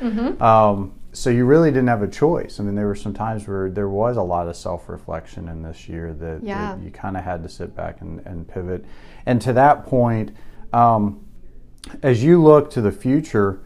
Mm-hmm. 0.00 0.42
um, 0.42 0.97
so 1.18 1.30
you 1.30 1.44
really 1.44 1.72
didn't 1.72 1.88
have 1.88 2.02
a 2.02 2.08
choice. 2.08 2.60
I 2.60 2.62
mean, 2.62 2.76
there 2.76 2.86
were 2.86 2.94
some 2.94 3.12
times 3.12 3.48
where 3.48 3.68
there 3.68 3.88
was 3.88 4.16
a 4.16 4.22
lot 4.22 4.46
of 4.46 4.54
self-reflection 4.54 5.48
in 5.48 5.62
this 5.62 5.88
year 5.88 6.12
that, 6.12 6.44
yeah. 6.44 6.76
that 6.76 6.84
you 6.84 6.92
kind 6.92 7.16
of 7.16 7.24
had 7.24 7.42
to 7.42 7.48
sit 7.48 7.74
back 7.74 8.02
and, 8.02 8.20
and, 8.24 8.46
pivot. 8.46 8.84
And 9.26 9.42
to 9.42 9.52
that 9.54 9.84
point, 9.84 10.30
um, 10.72 11.26
as 12.04 12.22
you 12.22 12.40
look 12.40 12.70
to 12.70 12.80
the 12.80 12.92
future, 12.92 13.60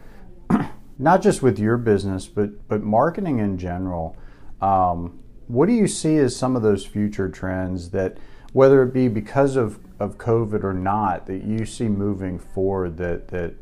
not 0.99 1.21
just 1.21 1.42
with 1.42 1.59
your 1.59 1.76
business, 1.76 2.26
but 2.26 2.66
but 2.68 2.82
marketing 2.82 3.38
in 3.38 3.59
general, 3.59 4.16
um, 4.62 5.18
what 5.47 5.66
do 5.66 5.75
you 5.75 5.87
see 5.87 6.16
as 6.16 6.35
some 6.35 6.56
of 6.56 6.62
those 6.62 6.87
future 6.87 7.28
trends 7.28 7.90
that, 7.90 8.16
whether 8.54 8.82
it 8.82 8.94
be 8.94 9.09
because 9.09 9.56
of, 9.56 9.78
of 10.00 10.16
COVID 10.16 10.64
or 10.64 10.73
not, 10.73 11.26
that 11.26 11.44
you 11.44 11.66
see 11.66 11.88
moving 11.88 12.38
forward 12.38 12.97
that 12.97 13.28
that 13.28 13.56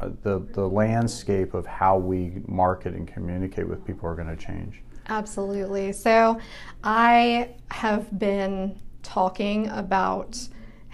Uh, 0.00 0.10
the, 0.22 0.40
the 0.52 0.68
landscape 0.68 1.54
of 1.54 1.64
how 1.66 1.96
we 1.96 2.42
market 2.48 2.94
and 2.94 3.06
communicate 3.06 3.68
with 3.68 3.84
people 3.84 4.08
are 4.08 4.16
going 4.16 4.28
to 4.28 4.36
change. 4.36 4.82
Absolutely. 5.08 5.92
So 5.92 6.40
I 6.82 7.50
have 7.70 8.18
been 8.18 8.78
talking 9.02 9.68
about 9.68 10.36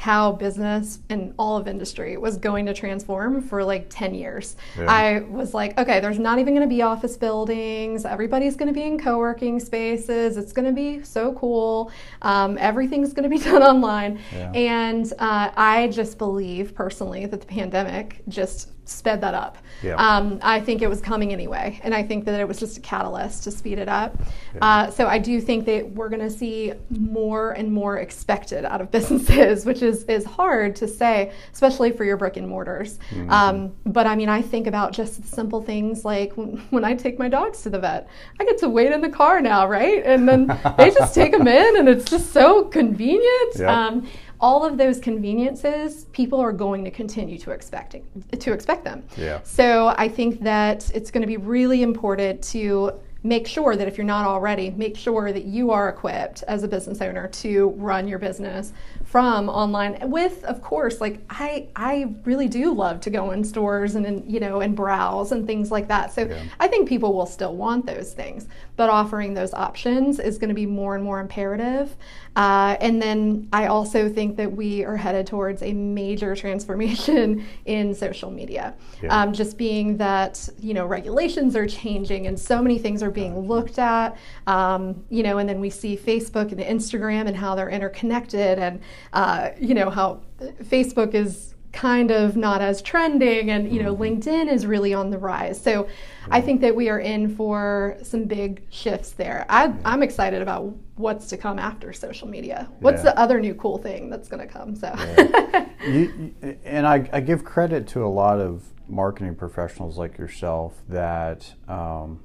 how 0.00 0.33
business 0.33 1.00
and 1.11 1.35
all 1.38 1.59
of 1.59 1.69
industry 1.69 2.16
was 2.16 2.38
going 2.38 2.64
to 2.64 2.73
transform 2.73 3.42
for 3.42 3.62
like 3.62 3.85
10 3.90 4.14
years. 4.14 4.57
Yeah. 4.78 4.90
I 4.90 5.19
was 5.21 5.52
like, 5.52 5.78
okay, 5.78 6.00
there's 6.00 6.19
not 6.19 6.38
even 6.38 6.54
going 6.54 6.66
to 6.66 6.75
be 6.75 6.80
office 6.80 7.19
buildings. 7.19 8.07
Everybody's 8.07 8.57
going 8.57 8.69
to 8.69 8.73
be 8.73 8.85
in 8.85 8.99
co 8.99 9.19
working 9.19 9.61
spaces. 9.61 10.38
It's 10.38 10.54
going 10.54 10.64
to 10.64 10.73
be 10.73 11.04
so 11.04 11.35
cool. 11.35 11.92
Um, 12.23 12.57
everything's 12.57 13.12
going 13.12 13.25
to 13.25 13.28
be 13.28 13.45
done 13.45 13.62
online. 13.62 14.21
Yeah. 14.33 14.50
And 14.52 15.12
uh, 15.19 15.50
I 15.54 15.88
just 15.88 16.16
believe 16.16 16.75
personally 16.75 17.26
that 17.26 17.42
the 17.42 17.47
pandemic 17.47 18.23
just 18.26 18.71
sped 18.90 19.21
that 19.21 19.35
up. 19.35 19.59
Yeah. 19.83 19.95
Um, 19.95 20.40
I 20.42 20.61
think 20.61 20.83
it 20.83 20.88
was 20.88 21.00
coming 21.00 21.33
anyway, 21.33 21.80
and 21.83 21.95
I 21.95 22.02
think 22.02 22.25
that 22.25 22.38
it 22.40 22.47
was 22.47 22.59
just 22.59 22.76
a 22.76 22.80
catalyst 22.80 23.45
to 23.45 23.50
speed 23.50 23.78
it 23.78 23.88
up. 23.88 24.16
Yeah. 24.54 24.61
Uh, 24.61 24.90
so 24.90 25.07
I 25.07 25.19
do 25.19 25.40
think 25.40 25.64
that 25.66 25.90
we're 25.92 26.09
going 26.09 26.21
to 26.21 26.30
see 26.30 26.73
more 26.90 27.52
and 27.52 27.73
more 27.73 27.99
expected 27.99 28.64
out 28.64 28.80
of 28.80 28.90
businesses, 28.90 29.64
which 29.71 29.83
is 29.83 29.89
is 30.04 30.25
hard 30.25 30.76
to 30.76 30.88
say, 30.88 31.32
especially 31.52 31.92
for 31.92 32.04
your 32.04 32.16
brick 32.16 32.37
and 32.37 32.49
mortars. 32.49 32.99
Mm-hmm. 33.11 33.30
Um, 33.30 33.73
but 33.87 34.06
I 34.06 34.16
mean, 34.16 34.28
I 34.28 34.42
think 34.42 34.66
about 34.66 34.92
just 34.92 35.25
simple 35.26 35.62
things 35.62 36.04
like 36.04 36.37
when, 36.37 36.59
when, 36.70 36.85
I 36.85 36.94
take 36.94 37.18
my 37.18 37.28
dogs 37.28 37.62
to 37.62 37.70
the 37.70 37.78
vet, 37.78 38.09
I 38.38 38.44
get 38.44 38.59
to 38.59 38.68
wait 38.68 38.92
in 38.92 39.00
the 39.00 39.09
car 39.09 39.40
now, 39.40 39.66
right? 39.66 40.02
And 40.04 40.28
then 40.28 40.47
they 40.78 40.90
just 40.90 41.14
take 41.14 41.32
them 41.32 41.47
in, 41.47 41.76
and 41.76 41.88
it's 41.88 42.11
just 42.11 42.32
so 42.32 42.64
convenient. 42.64 43.56
Yep. 43.56 43.68
Um, 43.68 44.09
all 44.40 44.64
of 44.64 44.78
those 44.78 44.99
conveniences, 44.99 46.06
people 46.12 46.40
are 46.40 46.52
going 46.52 46.82
to 46.85 46.90
continue 46.90 47.38
to 47.38 47.50
expect 47.50 47.94
to 48.38 48.52
expect 48.52 48.85
them. 48.85 49.04
Yeah. 49.16 49.40
So 49.42 49.88
I 49.99 50.09
think 50.09 50.40
that 50.40 50.90
it's 50.94 51.11
going 51.11 51.20
to 51.20 51.26
be 51.26 51.37
really 51.37 51.82
important 51.82 52.42
to 52.44 52.92
make 53.22 53.46
sure 53.46 53.76
that 53.76 53.86
if 53.86 53.98
you're 53.98 54.06
not 54.06 54.26
already, 54.26 54.70
make 54.70 54.96
sure 54.96 55.32
that 55.32 55.44
you 55.44 55.70
are 55.70 55.88
equipped 55.88 56.42
as 56.44 56.62
a 56.62 56.68
business 56.68 57.00
owner 57.00 57.28
to 57.28 57.70
run 57.76 58.08
your 58.08 58.18
business 58.18 58.72
from 59.04 59.48
online 59.48 59.98
with 60.08 60.44
of 60.44 60.62
course 60.62 61.00
like 61.00 61.20
I 61.28 61.66
I 61.74 62.14
really 62.24 62.46
do 62.46 62.72
love 62.72 63.00
to 63.00 63.10
go 63.10 63.32
in 63.32 63.42
stores 63.42 63.96
and, 63.96 64.06
and 64.06 64.30
you 64.30 64.38
know 64.38 64.60
and 64.60 64.76
browse 64.76 65.32
and 65.32 65.46
things 65.48 65.72
like 65.72 65.88
that. 65.88 66.12
So 66.12 66.26
yeah. 66.26 66.40
I 66.60 66.68
think 66.68 66.88
people 66.88 67.12
will 67.12 67.26
still 67.26 67.56
want 67.56 67.86
those 67.86 68.12
things, 68.12 68.46
but 68.80 68.88
offering 68.88 69.34
those 69.34 69.52
options 69.52 70.18
is 70.18 70.38
going 70.38 70.49
to 70.49 70.54
be 70.54 70.64
more 70.64 70.94
and 70.94 71.04
more 71.04 71.20
imperative. 71.20 71.94
Uh, 72.34 72.78
and 72.80 73.02
then 73.02 73.46
I 73.52 73.66
also 73.66 74.08
think 74.08 74.38
that 74.38 74.50
we 74.50 74.87
are 74.87 74.96
headed 74.96 75.26
towards 75.26 75.62
a 75.62 75.75
major 75.75 76.34
transformation 76.34 77.44
in 77.66 77.94
social 77.94 78.31
media. 78.31 78.72
Yeah. 79.02 79.20
Um, 79.20 79.35
just 79.35 79.59
being 79.59 79.98
that 79.98 80.48
you 80.61 80.72
know 80.72 80.87
regulations 80.87 81.57
are 81.57 81.66
changing 81.66 82.26
and 82.26 82.40
so 82.40 82.62
many 82.62 82.78
things 82.78 83.02
are 83.02 83.11
being 83.11 83.46
looked 83.46 83.78
at. 83.78 84.16
Um, 84.46 85.05
you 85.11 85.22
know, 85.22 85.37
and 85.37 85.46
then 85.46 85.61
we 85.61 85.68
see 85.68 85.94
Facebook 85.94 86.50
and 86.50 86.61
Instagram 86.62 87.28
and 87.28 87.37
how 87.37 87.55
they're 87.55 87.68
interconnected 87.68 88.59
and 88.59 88.81
uh, 89.12 89.50
you 89.61 89.74
know, 89.74 89.90
how 89.90 90.22
Facebook 90.40 91.12
is 91.12 91.49
kind 91.72 92.11
of 92.11 92.37
not 92.37 92.61
as 92.61 92.83
trending 92.83 93.50
and 93.50 93.72
you 93.72 93.83
know 93.83 93.94
mm-hmm. 93.94 94.20
linkedin 94.20 94.52
is 94.52 94.66
really 94.66 94.92
on 94.92 95.11
the 95.11 95.18
rise 95.18 95.61
so 95.61 95.87
i 96.30 96.40
think 96.40 96.61
that 96.61 96.74
we 96.74 96.88
are 96.88 96.98
in 96.98 97.35
for 97.35 97.96
some 98.02 98.24
big 98.24 98.62
shifts 98.70 99.12
there 99.12 99.46
I, 99.48 99.72
am 99.85 100.02
excited 100.02 100.42
about 100.42 100.74
what's 100.96 101.28
to 101.28 101.37
come 101.37 101.59
after 101.59 101.92
social 101.92 102.26
media 102.26 102.68
what's 102.80 103.04
yeah. 103.04 103.12
the 103.12 103.18
other 103.18 103.40
new 103.40 103.54
cool 103.54 103.78
thing 103.78 104.11
that's 104.11 104.28
going 104.28 104.46
to 104.46 104.52
come 104.52 104.74
so 104.74 104.92
yeah. 104.96 105.68
you, 105.88 106.35
and 106.64 106.87
I, 106.87 107.09
I, 107.12 107.20
give 107.20 107.44
credit 107.44 107.87
to 107.88 108.04
a 108.04 108.09
lot 108.09 108.40
of 108.40 108.64
marketing 108.88 109.37
professionals 109.37 109.96
like 109.96 110.18
yourself 110.18 110.83
that 110.88 111.54
um, 111.68 112.20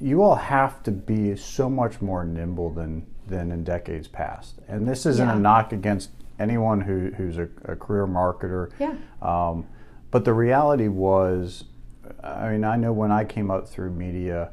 you 0.00 0.22
all 0.22 0.34
have 0.34 0.82
to 0.82 0.90
be 0.90 1.36
so 1.36 1.68
much 1.68 2.00
more 2.00 2.24
nimble 2.24 2.70
than 2.70 3.06
than 3.26 3.50
in 3.50 3.64
decades 3.64 4.08
past. 4.08 4.60
And 4.68 4.86
this 4.86 5.04
isn't 5.06 5.26
yeah. 5.26 5.36
a 5.36 5.38
knock 5.38 5.72
against 5.72 6.10
anyone 6.38 6.80
who, 6.80 7.10
who's 7.16 7.38
a, 7.38 7.48
a 7.64 7.76
career 7.76 8.06
marketer. 8.06 8.70
Yeah. 8.78 8.96
Um, 9.22 9.66
but 10.10 10.24
the 10.24 10.32
reality 10.32 10.88
was, 10.88 11.64
I 12.22 12.50
mean, 12.50 12.64
I 12.64 12.76
know 12.76 12.92
when 12.92 13.10
I 13.10 13.24
came 13.24 13.50
up 13.50 13.68
through 13.68 13.90
media, 13.90 14.50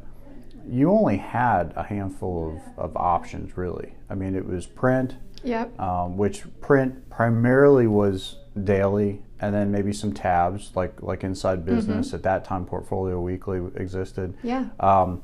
you 0.68 0.92
only 0.92 1.18
had 1.18 1.74
a 1.76 1.84
handful 1.84 2.62
of, 2.78 2.86
of 2.86 2.98
options, 2.98 3.58
really. 3.58 3.94
I 4.10 4.16
mean, 4.16 4.36
it 4.36 4.46
was 4.46 4.66
print, 4.66 5.16
yep. 5.44 5.78
Um, 5.80 6.18
which 6.18 6.44
print 6.62 7.10
primarily 7.10 7.88
was 7.88 8.38
daily, 8.64 9.22
and 9.40 9.54
then 9.54 9.72
maybe 9.72 9.92
some 9.92 10.14
tabs 10.14 10.72
like 10.76 11.02
like 11.02 11.24
Inside 11.24 11.66
Business. 11.66 12.08
Mm-hmm. 12.08 12.16
At 12.16 12.24
that 12.24 12.46
time, 12.46 12.66
Portfolio 12.66 13.20
Weekly 13.20 13.62
existed. 13.76 14.36
Yeah. 14.42 14.68
Um, 14.80 15.22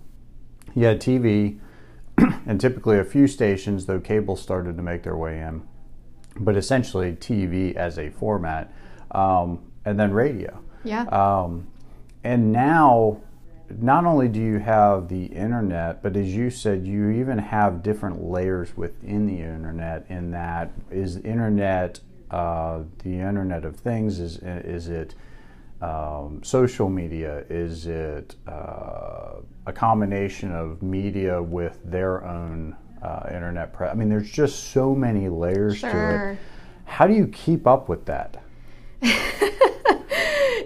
you 0.75 0.85
had 0.85 0.99
TV, 0.99 1.59
and 2.17 2.59
typically 2.59 2.99
a 2.99 3.05
few 3.05 3.27
stations, 3.27 3.85
though 3.85 3.99
cable 3.99 4.35
started 4.35 4.75
to 4.77 4.83
make 4.83 5.03
their 5.03 5.17
way 5.17 5.39
in, 5.39 5.63
but 6.37 6.55
essentially 6.55 7.13
TV 7.13 7.75
as 7.75 7.97
a 7.97 8.09
format, 8.09 8.71
um, 9.11 9.59
and 9.85 9.99
then 9.99 10.11
radio. 10.11 10.59
Yeah. 10.83 11.03
Um, 11.03 11.67
and 12.23 12.51
now, 12.51 13.21
not 13.79 14.05
only 14.05 14.27
do 14.27 14.39
you 14.39 14.59
have 14.59 15.07
the 15.07 15.25
internet, 15.25 16.01
but 16.01 16.15
as 16.15 16.35
you 16.35 16.49
said, 16.49 16.85
you 16.85 17.09
even 17.11 17.37
have 17.37 17.83
different 17.83 18.23
layers 18.23 18.75
within 18.75 19.27
the 19.27 19.39
internet. 19.39 20.05
In 20.09 20.31
that, 20.31 20.71
is 20.91 21.17
internet 21.17 21.99
uh, 22.31 22.83
the 23.03 23.19
Internet 23.19 23.65
of 23.65 23.75
Things? 23.75 24.19
Is 24.19 24.37
is 24.37 24.87
it 24.87 25.15
um, 25.81 26.41
social 26.43 26.89
media? 26.89 27.43
Is 27.49 27.87
it 27.87 28.35
uh, 28.47 29.37
a 29.65 29.73
combination 29.73 30.51
of 30.51 30.83
media 30.83 31.41
with 31.41 31.79
their 31.83 32.25
own 32.25 32.75
uh, 33.01 33.27
internet? 33.27 33.73
Pre- 33.73 33.87
I 33.87 33.93
mean, 33.93 34.09
there's 34.09 34.31
just 34.31 34.71
so 34.71 34.93
many 34.93 35.29
layers 35.29 35.77
sure. 35.77 35.91
to 35.91 36.31
it. 36.31 36.37
How 36.85 37.07
do 37.07 37.13
you 37.13 37.27
keep 37.27 37.67
up 37.67 37.87
with 37.89 38.05
that? 38.05 38.43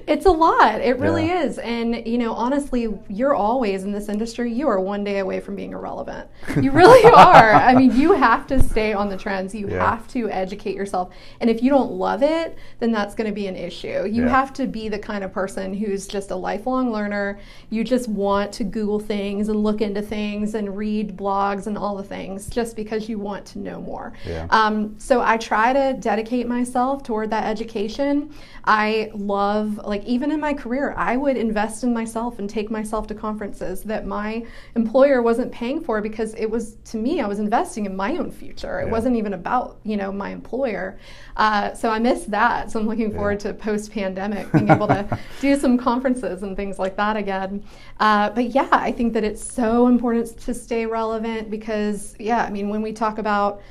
It's 0.08 0.26
a 0.26 0.32
lot. 0.32 0.82
It 0.82 1.00
really 1.00 1.28
yeah. 1.28 1.44
is. 1.44 1.58
And, 1.60 2.06
you 2.06 2.18
know, 2.18 2.34
honestly, 2.34 2.88
you're 3.10 3.36
always 3.36 3.84
in 3.84 3.92
this 3.92 4.10
industry, 4.10 4.52
you 4.52 4.68
are 4.68 4.80
one 4.80 5.04
day 5.04 5.20
away 5.20 5.40
from 5.40 5.56
being 5.56 5.72
irrelevant. 5.72 6.30
You 6.62 6.72
really 6.72 7.04
are. 7.14 7.54
I 7.54 7.74
mean, 7.76 7.96
you 7.96 8.14
have 8.14 8.48
to 8.48 8.62
stay 8.62 8.94
on 8.94 9.10
the 9.10 9.18
trends. 9.18 9.54
You 9.54 9.70
yeah. 9.70 9.90
have 9.90 10.08
to 10.10 10.30
educate 10.30 10.76
yourself. 10.76 11.14
And 11.40 11.50
if 11.50 11.62
you 11.62 11.70
don't 11.70 11.92
love 11.92 12.24
it, 12.24 12.58
then 12.80 12.92
that's 12.92 13.16
going 13.16 13.30
to 13.30 13.34
be 13.34 13.48
an 13.48 13.56
issue. 13.56 14.06
You 14.06 14.24
yeah. 14.24 14.30
have 14.30 14.54
to 14.54 14.68
be 14.68 14.90
the 14.90 15.00
kind 15.00 15.24
of 15.24 15.32
person 15.32 15.74
who's 15.74 16.08
just 16.08 16.32
a 16.32 16.36
lifelong 16.36 16.92
learner. 16.92 17.40
You 17.70 17.84
just 17.84 18.10
want 18.10 18.52
to 18.54 18.64
Google 18.64 19.00
things 19.00 19.50
and 19.50 19.64
look 19.64 19.82
into 19.82 20.02
things 20.02 20.56
and 20.56 20.76
read 20.76 21.16
blogs 21.16 21.68
and 21.68 21.78
all 21.78 21.96
the 21.96 22.04
things 22.04 22.50
just 22.50 22.76
because 22.76 23.08
you 23.08 23.20
want 23.20 23.46
to 23.48 23.60
know 23.60 23.80
more. 23.80 24.14
Um, 24.50 24.96
so 25.00 25.22
I 25.22 25.38
try 25.38 25.74
to 25.74 25.98
dedicate 26.00 26.48
myself 26.48 27.04
toward 27.04 27.30
that 27.30 27.46
education. 27.46 28.34
I 28.66 29.12
love, 29.14 29.78
like 29.78 29.93
even 30.06 30.32
in 30.32 30.40
my 30.40 30.54
career, 30.54 30.94
I 30.98 31.16
would 31.18 31.38
invest 31.38 31.84
in 31.84 31.94
myself 31.94 32.40
and 32.40 32.50
take 32.50 32.72
myself 32.72 33.08
to 33.08 33.16
conferences 33.16 33.84
that 33.84 34.06
my 34.08 34.46
employer 34.76 35.22
wasn't 35.22 35.52
paying 35.52 35.82
for 35.82 36.02
because 36.02 36.34
it 36.36 36.50
was 36.50 36.76
to 36.86 36.98
me 36.98 37.22
I 37.22 37.28
was 37.28 37.40
investing 37.40 37.86
in 37.86 37.96
my 37.96 38.18
own 38.18 38.32
future. 38.32 38.80
It 38.82 38.86
Yeah. 38.86 38.92
wasn't 38.92 39.16
even 39.16 39.34
about 39.34 39.78
you 39.84 39.98
know 39.98 40.12
my 40.12 40.30
employer. 40.32 40.98
Uh, 41.38 41.74
so 41.74 41.90
I 41.90 42.00
missed 42.00 42.32
that. 42.32 42.72
So 42.72 42.80
I'm 42.80 42.88
looking 42.88 43.12
forward 43.12 43.40
to 43.42 43.54
post 43.54 43.92
pandemic 43.92 44.52
being 44.52 44.70
able 44.70 44.88
to 44.88 45.06
do 45.42 45.56
some 45.58 45.78
conferences 45.78 46.44
and 46.44 46.56
things 46.56 46.80
like 46.80 46.96
that 46.98 47.18
again. 47.18 47.64
Uh, 48.00 48.30
but 48.32 48.46
yeah, 48.56 48.70
I 48.72 48.92
think 48.92 49.14
that 49.14 49.24
it's 49.24 49.44
so 49.44 49.88
important 49.88 50.38
to 50.40 50.54
stay 50.54 50.86
relevant 50.86 51.50
because 51.50 52.16
yeah, 52.20 52.44
I 52.44 52.50
mean 52.50 52.70
when 52.70 52.82
we 52.82 52.94
talk 52.94 53.18
about 53.18 53.62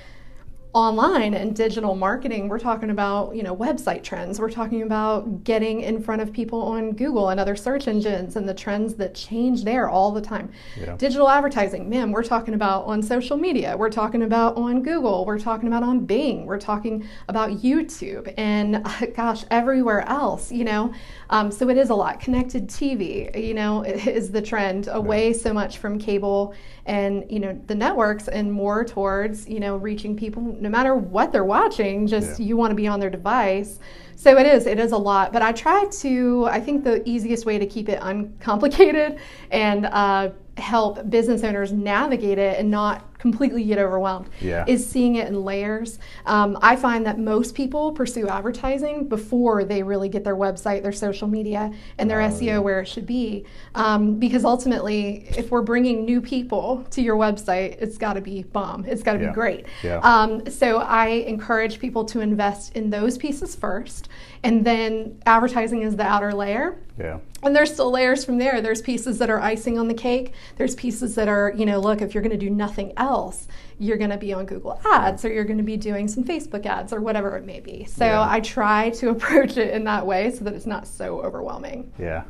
online 0.75 1.35
and 1.35 1.55
digital 1.55 1.95
marketing 1.95 2.49
we're 2.49 2.59
talking 2.59 2.89
about 2.89 3.37
you 3.37 3.43
know 3.43 3.55
website 3.55 4.03
trends. 4.03 4.41
We're 4.41 4.51
talking 4.51 4.83
about 4.83 5.45
getting 5.45 5.83
in 5.83 6.03
front 6.03 6.23
of 6.23 6.33
people 6.33 6.63
on 6.63 6.93
google 6.93 7.29
and 7.29 7.39
other 7.39 7.57
search 7.57 7.89
engines 7.89 8.37
and 8.37 8.49
the 8.49 8.55
trends 8.55 8.95
that 8.95 9.15
change 9.15 9.65
there 9.65 9.91
all 9.91 10.13
the 10.13 10.21
time. 10.23 10.51
Yeah. 10.81 10.97
digital 10.97 11.29
advertising 11.29 11.91
man 11.91 12.11
we're 12.11 12.23
talking 12.23 12.55
about 12.55 12.87
on 12.87 13.03
social 13.03 13.37
media. 13.37 13.77
We're 13.77 13.91
talking 13.91 14.23
about 14.23 14.57
on 14.57 14.83
google. 14.83 15.27
We're 15.27 15.39
talking 15.39 15.69
about 15.69 15.83
on 15.83 16.07
bing. 16.07 16.47
We're 16.47 16.61
talking 16.61 17.07
about 17.29 17.51
youtube 17.63 18.33
and 18.39 18.87
gosh 19.15 19.45
everywhere 19.51 20.09
else 20.09 20.51
you 20.51 20.65
know? 20.65 20.95
Um, 21.29 21.51
so 21.51 21.69
it 21.69 21.77
is 21.77 21.91
a 21.91 21.95
lot. 21.95 22.21
Connected 22.21 22.69
tv 22.69 23.39
you 23.39 23.53
know 23.53 23.83
is 23.85 24.31
the 24.31 24.41
trend 24.41 24.89
away 24.91 25.35
so 25.35 25.53
much 25.53 25.79
from 25.79 25.99
cable 25.99 26.55
and 26.87 27.25
you 27.31 27.39
know 27.39 27.61
the 27.67 27.75
networks 27.75 28.29
and 28.29 28.53
more 28.53 28.85
towards 28.85 29.49
you 29.49 29.61
know 29.61 29.77
reaching 29.77 30.17
people 30.17 30.43
no 30.63 30.69
matter 30.71 30.95
what 30.95 31.33
they're 31.33 31.45
watching 31.45 32.07
just 32.07 32.39
Yeah. 32.41 32.47
you 32.47 32.57
want 32.57 32.71
to 32.71 32.75
be 32.75 32.87
on 32.87 33.01
their 33.01 33.11
device 33.11 33.79
so 34.23 34.39
it 34.39 34.47
is 34.47 34.67
it 34.67 34.79
is 34.79 34.93
a 34.93 34.97
lot 34.97 35.33
but 35.33 35.43
i 35.43 35.51
try 35.51 35.85
to 35.91 36.45
i 36.47 36.61
think 36.61 36.85
the 36.85 36.97
easiest 37.09 37.45
way 37.45 37.59
to 37.59 37.67
keep 37.67 37.89
it 37.89 37.99
uncomplicated 38.03 39.19
and 39.51 39.87
uh, 39.87 40.31
help 40.59 41.09
business 41.09 41.43
owners 41.45 41.73
navigate 41.73 42.37
it 42.39 42.59
and 42.61 42.71
not 42.71 43.09
completely 43.19 43.63
get 43.65 43.79
overwhelmed 43.79 44.29
Yeah. 44.41 44.65
is 44.67 44.85
seeing 44.87 45.15
it 45.15 45.27
in 45.29 45.45
layers 45.45 45.99
um, 46.27 46.59
i 46.61 46.77
find 46.77 47.07
that 47.07 47.19
most 47.19 47.55
people 47.55 47.93
pursue 47.93 48.29
advertising 48.29 49.09
before 49.09 49.65
they 49.65 49.83
really 49.83 50.09
get 50.11 50.25
their 50.25 50.37
website 50.37 50.83
their 50.83 50.93
social 50.93 51.27
media 51.29 51.73
and 51.99 52.11
their 52.11 52.21
Oh, 52.21 52.29
seo 52.29 52.43
yeah. 52.45 52.59
where 52.59 52.81
it 52.81 52.87
should 52.89 53.07
be 53.07 53.47
um, 53.77 54.19
because 54.19 54.45
ultimately 54.45 55.25
if 55.39 55.51
we're 55.51 55.63
bringing 55.63 56.05
new 56.05 56.21
people 56.21 56.85
to 56.91 57.01
your 57.01 57.17
website 57.17 57.77
it's 57.81 57.97
got 57.97 58.15
to 58.15 58.21
be 58.21 58.43
bomb 58.43 58.85
it's 58.85 59.03
got 59.03 59.15
to 59.15 59.21
Yeah. 59.21 59.29
be 59.29 59.35
great 59.35 59.67
Yeah. 59.83 60.01
um, 60.03 60.45
so 60.51 60.79
I 60.81 61.07
encourage 61.35 61.79
people 61.79 62.05
to 62.07 62.21
invest 62.21 62.77
in 62.77 62.91
those 62.91 63.17
pieces 63.17 63.55
first, 63.57 64.09
and 64.43 64.65
then 64.65 65.21
advertising 65.27 65.83
is 65.83 65.97
the 65.97 66.05
outer 66.05 66.33
layer. 66.33 66.77
Yeah. 66.99 67.19
And 67.43 67.55
there's 67.55 67.73
still 67.73 67.91
layers 67.91 68.25
from 68.25 68.39
there. 68.39 68.61
There's 68.61 68.83
pieces 68.83 69.19
that 69.19 69.31
are 69.31 69.41
icing 69.41 69.79
on 69.79 69.89
the 69.89 69.95
cake. 69.95 70.33
There's 70.57 70.75
pieces 70.75 71.15
that 71.17 71.29
are, 71.29 71.53
you 71.57 71.67
know, 71.67 71.81
look, 71.81 72.01
if 72.03 72.15
you're 72.15 72.23
going 72.23 72.39
to 72.39 72.45
do 72.47 72.51
nothing 72.51 72.93
else, 72.97 73.49
you're 73.79 73.97
going 73.97 74.11
to 74.11 74.17
be 74.17 74.33
on 74.33 74.47
Google 74.47 74.81
Ads 74.85 75.25
or 75.25 75.33
you're 75.33 75.45
going 75.45 75.59
to 75.59 75.65
be 75.65 75.77
doing 75.77 76.07
some 76.09 76.23
Facebook 76.25 76.67
ads 76.67 76.93
or 76.93 77.01
whatever 77.01 77.37
it 77.37 77.45
may 77.45 77.61
be. 77.61 77.85
So 77.85 78.05
Yeah. 78.05 78.29
I 78.31 78.41
try 78.41 78.91
to 78.91 79.11
approach 79.15 79.57
it 79.57 79.75
in 79.75 79.85
that 79.85 80.07
way 80.07 80.31
so 80.31 80.45
that 80.45 80.55
it's 80.55 80.67
not 80.67 80.87
so 80.87 81.21
overwhelming. 81.21 81.93
Yeah, 81.99 82.25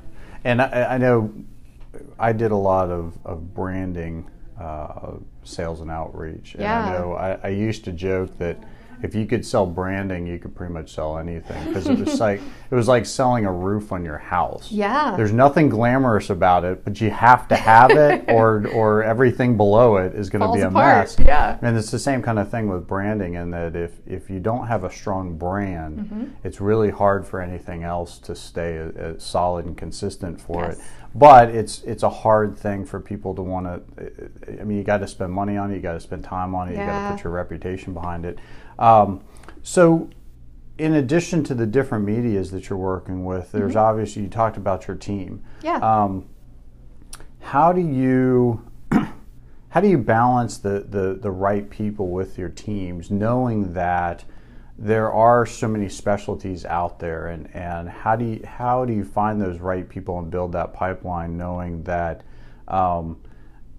and 0.45 0.62
I, 0.62 0.95
I 0.95 0.99
know 0.99 1.33
I 2.18 2.33
did 2.33 2.53
a 2.53 2.57
lot 2.57 2.90
of, 2.90 3.18
of 3.25 3.53
branding, 3.55 4.31
uh, 4.59 5.16
sales 5.45 5.81
and 5.81 5.90
outreach. 5.90 6.55
And 6.55 6.62
Yeah. 6.62 6.85
I 6.85 6.99
know 6.99 7.12
I, 7.14 7.38
I 7.42 7.49
used 7.49 7.85
to 7.85 7.92
joke 7.92 8.38
that 8.38 8.59
if 9.03 9.15
you 9.15 9.27
could 9.27 9.45
sell 9.45 9.67
branding, 9.67 10.27
you 10.27 10.38
could 10.38 10.55
pretty 10.55 10.73
much 10.73 10.95
sell 10.95 11.19
anything 11.19 11.67
because 11.69 11.88
it 11.88 11.99
was 11.99 12.21
like 12.21 12.41
it 12.71 12.75
was 12.75 12.88
like 12.88 13.05
selling 13.07 13.45
a 13.47 13.53
roof 13.53 13.93
on 13.93 14.05
your 14.05 14.19
house. 14.19 14.71
Yeah. 14.71 15.15
There's 15.17 15.33
nothing 15.33 15.69
glamorous 15.69 16.31
about 16.31 16.65
it, 16.65 16.85
but 16.85 17.01
you 17.01 17.11
have 17.11 17.49
to 17.49 17.57
have 17.57 17.91
it, 17.91 18.25
or 18.29 18.67
or 18.69 19.03
everything 19.03 19.57
below 19.57 19.97
it 19.97 20.15
is 20.15 20.31
going 20.31 20.43
to 20.43 20.53
be 20.53 20.61
a 20.62 20.69
apart. 20.69 20.97
mess. 21.09 21.17
Yeah. 21.19 21.59
And 21.62 21.77
it's 21.77 21.91
the 21.91 21.99
same 21.99 22.23
kind 22.23 22.38
of 22.38 22.51
thing 22.51 22.69
with 22.69 22.87
branding, 22.87 23.35
in 23.35 23.51
that 23.51 23.75
if, 23.77 23.93
if 24.07 24.31
you 24.31 24.41
don't 24.41 24.67
have 24.67 24.85
a 24.85 24.91
strong 24.91 25.37
brand, 25.38 25.83
Mm-hmm. 25.83 26.25
it's 26.45 26.61
really 26.61 26.91
hard 26.91 27.27
for 27.27 27.41
anything 27.41 27.83
else 27.83 28.19
to 28.21 28.35
stay 28.35 28.79
uh, 28.79 29.12
solid 29.19 29.67
and 29.67 29.77
consistent 29.77 30.41
for 30.41 30.62
Yes. 30.62 30.79
it. 30.79 30.85
But 31.15 31.51
it's 31.51 31.83
it's 31.83 32.03
a 32.03 32.09
hard 32.09 32.57
thing 32.57 32.87
for 32.87 32.99
people 32.99 33.35
to 33.35 33.43
want 33.43 33.67
to. 33.67 34.61
I 34.61 34.65
mean, 34.65 34.79
you 34.79 34.85
got 34.85 34.99
to 34.99 35.07
spend 35.09 35.31
money 35.33 35.59
on 35.59 35.71
it. 35.71 35.75
You 35.77 35.81
got 35.83 35.93
to 35.93 36.01
spend 36.01 36.25
time 36.25 36.55
on 36.55 36.69
it. 36.69 36.73
You 36.73 36.79
got 36.79 37.11
to 37.11 37.15
put 37.17 37.25
your 37.25 37.33
reputation 37.35 37.93
behind 37.93 38.25
it. 38.25 38.38
Um, 38.78 39.22
so, 39.62 40.11
in 40.78 40.94
addition 40.94 41.44
to 41.44 41.54
the 41.54 41.66
different 41.66 42.04
medias 42.04 42.50
that 42.50 42.68
you're 42.68 42.78
working 42.78 43.24
with, 43.24 43.52
there's 43.52 43.76
obviously 43.76 44.22
you 44.22 44.28
talked 44.28 44.56
about 44.56 44.88
your 44.88 44.96
team. 44.96 45.42
Mm-hmm. 45.58 45.66
Yeah. 45.66 45.76
Um, 45.76 46.26
how 47.40 47.72
do 47.72 47.80
you 47.80 48.64
how 49.68 49.80
do 49.80 49.88
you 49.88 49.98
balance 49.98 50.58
the, 50.58 50.87
the, 50.88 51.18
the 51.20 51.30
right 51.30 51.68
people 51.68 52.08
with 52.08 52.38
your 52.38 52.48
teams, 52.48 53.11
knowing 53.11 53.72
that 53.72 54.24
there 54.78 55.12
are 55.12 55.46
so 55.46 55.68
many 55.68 55.88
specialties 55.88 56.64
out 56.64 56.98
there, 56.98 57.28
and, 57.28 57.48
and 57.54 57.88
how 57.88 58.16
do 58.16 58.24
you 58.24 58.44
how 58.44 58.85
do 58.85 58.92
you 58.92 59.04
find 59.04 59.40
those 59.40 59.61
right 59.61 59.88
people 59.88 60.18
and 60.18 60.30
build 60.30 60.52
that 60.52 60.72
pipeline, 60.72 61.37
knowing 61.37 61.82
that 61.85 62.22
um, 62.68 63.20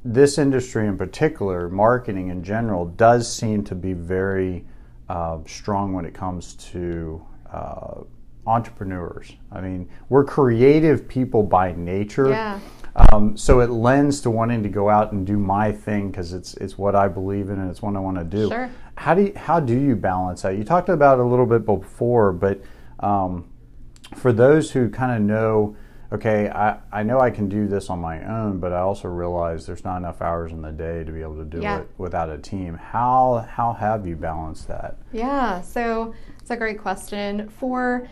this 0.06 0.38
industry 0.38 0.88
in 0.88 0.98
particular, 0.98 1.70
marketing 1.70 2.30
in 2.30 2.44
general, 2.44 2.86
does 2.86 3.32
seem 3.32 3.64
to 3.64 3.76
be 3.76 3.94
very 3.94 4.66
uh, 5.10 5.40
strong 5.46 5.94
when 5.94 6.06
it 6.06 6.14
comes 6.14 6.54
to 6.56 7.26
uh, 7.52 8.02
entrepreneurs. 8.46 9.34
I 9.52 9.62
mean, 9.62 9.90
we're 10.10 10.26
creative 10.26 11.08
people 11.08 11.44
by 11.44 11.74
nature. 11.74 12.30
Yeah. 12.30 12.60
Um, 12.96 13.36
so 13.36 13.60
it 13.62 13.72
lends 13.72 14.22
to 14.22 14.30
wanting 14.30 14.62
to 14.64 14.70
go 14.70 14.90
out 14.90 15.14
and 15.14 15.26
do 15.26 15.38
my 15.38 15.72
thing 15.72 16.12
because 16.12 16.34
it's 16.34 16.54
it's 16.56 16.78
what 16.78 16.96
I 16.96 17.08
believe 17.08 17.50
in 17.50 17.60
and 17.60 17.70
it's 17.70 17.82
what 17.82 17.96
I 17.96 18.00
want 18.00 18.18
to 18.18 18.24
do. 18.24 18.50
Sure. 18.50 18.70
How 18.96 19.16
do 19.16 19.24
you, 19.24 19.34
how 19.36 19.60
do 19.60 19.74
you 19.74 19.96
balance 19.96 20.44
that? 20.44 20.58
You 20.58 20.64
talked 20.64 20.90
about 20.90 21.18
it 21.18 21.22
a 21.22 21.26
little 21.26 21.48
bit 21.48 21.66
before, 21.66 22.32
but 22.32 22.62
um, 23.00 23.50
for 24.16 24.32
those 24.32 24.72
who 24.72 24.90
kind 24.90 25.12
of 25.12 25.22
know, 25.22 25.76
okay, 26.14 26.50
I, 26.50 26.78
I 26.92 27.04
know 27.04 27.20
I 27.20 27.32
can 27.32 27.50
do 27.50 27.68
this 27.68 27.90
on 27.90 28.00
my 28.00 28.24
own, 28.24 28.60
but 28.60 28.72
I 28.72 28.80
also 28.80 29.08
realize 29.08 29.66
there's 29.66 29.84
not 29.84 29.98
enough 29.98 30.22
hours 30.22 30.52
in 30.52 30.62
the 30.62 30.72
day 30.72 31.04
to 31.04 31.12
be 31.12 31.22
able 31.22 31.38
to 31.38 31.46
do 31.46 31.60
Yeah. 31.62 31.80
it 31.80 31.90
without 31.98 32.30
a 32.30 32.38
team. 32.38 32.76
How 32.76 33.46
how 33.50 33.74
have 33.74 34.06
you 34.08 34.16
balanced 34.16 34.68
that? 34.68 34.98
Yeah, 35.12 35.62
so 35.62 36.14
it's 36.40 36.52
a 36.52 36.58
great 36.58 36.80
question. 36.80 37.50
For 37.50 38.08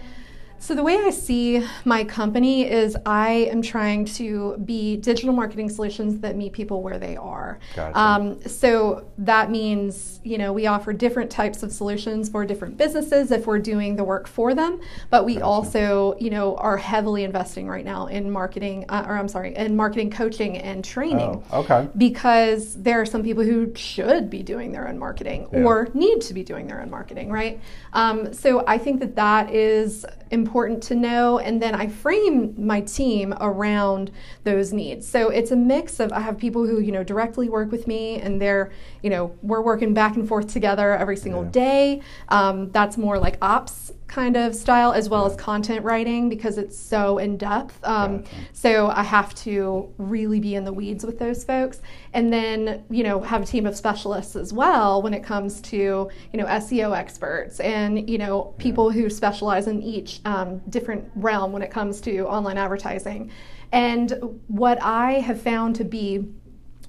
so 0.57 0.75
the 0.75 0.83
way 0.83 0.95
I 0.97 1.09
see 1.09 1.65
my 1.85 2.03
company 2.03 2.69
is 2.69 2.95
I 3.05 3.29
am 3.51 3.61
trying 3.63 4.05
to 4.19 4.57
be 4.63 4.97
digital 4.97 5.33
marketing 5.33 5.69
solutions 5.69 6.19
that 6.19 6.35
meet 6.35 6.53
people 6.53 6.83
where 6.83 6.99
they 6.99 7.17
are. 7.17 7.40
Gotcha. 7.75 7.97
Um, 7.99 8.41
so 8.47 9.05
that 9.17 9.49
means 9.51 10.19
you 10.23 10.37
know 10.37 10.53
we 10.53 10.67
offer 10.67 10.93
different 10.93 11.31
types 11.31 11.63
of 11.63 11.71
solutions 11.71 12.29
for 12.29 12.45
different 12.45 12.77
businesses 12.77 13.31
if 13.31 13.47
we're 13.47 13.59
doing 13.59 13.95
the 13.95 14.03
work 14.03 14.27
for 14.27 14.53
them, 14.53 14.79
but 15.09 15.25
we 15.25 15.33
Gotcha. 15.35 15.45
also 15.45 16.15
you 16.19 16.29
know 16.29 16.55
are 16.57 16.77
heavily 16.77 17.23
investing 17.23 17.67
right 17.67 17.85
now 17.85 18.07
in 18.07 18.29
marketing, 18.31 18.85
uh, 18.89 19.05
or 19.07 19.17
I'm 19.17 19.27
sorry, 19.27 19.55
in 19.55 19.75
marketing 19.75 20.11
coaching 20.11 20.57
and 20.57 20.83
training 20.83 21.43
Oh, 21.51 21.61
okay. 21.61 21.87
because 21.97 22.75
there 22.75 23.01
are 23.01 23.05
some 23.05 23.23
people 23.23 23.43
who 23.43 23.73
should 23.75 24.29
be 24.29 24.43
doing 24.43 24.71
their 24.71 24.87
own 24.87 24.97
marketing 24.99 25.47
Yeah. 25.51 25.63
or 25.63 25.89
need 25.93 26.21
to 26.21 26.33
be 26.33 26.43
doing 26.43 26.67
their 26.67 26.81
own 26.81 26.89
marketing, 26.89 27.31
right? 27.31 27.59
Um, 27.93 28.33
so 28.33 28.63
I 28.67 28.77
think 28.77 28.99
that 28.99 29.15
that 29.15 29.53
is 29.53 30.05
important 30.29 30.81
to 30.83 30.95
know, 30.95 31.39
and 31.39 31.61
then 31.61 31.75
I 31.75 31.87
frame 31.87 32.53
my 32.57 32.81
team 32.81 33.33
around 33.41 34.11
those 34.43 34.71
needs. 34.71 35.07
So 35.07 35.29
it's 35.29 35.51
a 35.51 35.55
mix 35.55 35.99
of 35.99 36.11
I 36.13 36.21
have 36.21 36.37
people 36.37 36.65
who 36.65 36.79
you 36.79 36.91
know 36.91 37.03
directly 37.03 37.40
work 37.49 37.71
with 37.71 37.87
me, 37.87 38.19
and 38.19 38.41
they're 38.41 38.71
you 39.01 39.09
know 39.09 39.35
we're 39.41 39.61
working 39.61 39.93
back 39.93 40.15
and 40.15 40.27
forth 40.27 40.51
together 40.51 40.93
every 40.95 41.17
single 41.17 41.43
Yeah. 41.43 41.51
day. 41.51 42.01
Um, 42.29 42.71
that's 42.71 42.97
more 42.97 43.17
like 43.19 43.37
ops 43.41 43.91
kind 44.07 44.35
of 44.35 44.53
style 44.53 44.91
as 44.91 45.07
well 45.07 45.25
as 45.25 45.37
content 45.37 45.85
writing 45.85 46.27
because 46.27 46.57
it's 46.57 46.77
so 46.77 47.17
in 47.17 47.37
depth. 47.37 47.79
Um, 47.85 48.25
so 48.51 48.89
I 48.89 49.03
have 49.03 49.33
to 49.35 49.87
really 49.97 50.41
be 50.41 50.55
in 50.55 50.65
the 50.65 50.73
weeds 50.73 51.05
with 51.05 51.17
those 51.17 51.45
folks, 51.45 51.81
and 52.13 52.31
then 52.31 52.83
you 52.89 53.03
know 53.03 53.21
have 53.21 53.43
a 53.43 53.45
team 53.45 53.65
of 53.65 53.75
specialists 53.75 54.35
as 54.35 54.51
well 54.51 55.01
when 55.01 55.13
it 55.13 55.23
comes 55.23 55.61
to 55.61 55.77
you 55.77 56.09
know 56.39 56.45
SEO 56.45 56.95
experts 56.97 57.59
and 57.61 58.09
you 58.09 58.17
know 58.17 58.53
people 58.57 58.91
who 58.91 59.09
specialize 59.09 59.67
in 59.67 59.81
each 59.81 60.19
um, 60.25 60.59
different 60.69 61.09
realm 61.15 61.51
when 61.53 61.61
it 61.61 61.71
comes 61.71 62.01
to 62.01 62.27
online 62.27 62.57
advertising. 62.57 63.31
And 63.73 64.39
what 64.47 64.81
I 64.83 65.13
have 65.13 65.41
found 65.41 65.77
to 65.77 65.85
be 65.85 66.25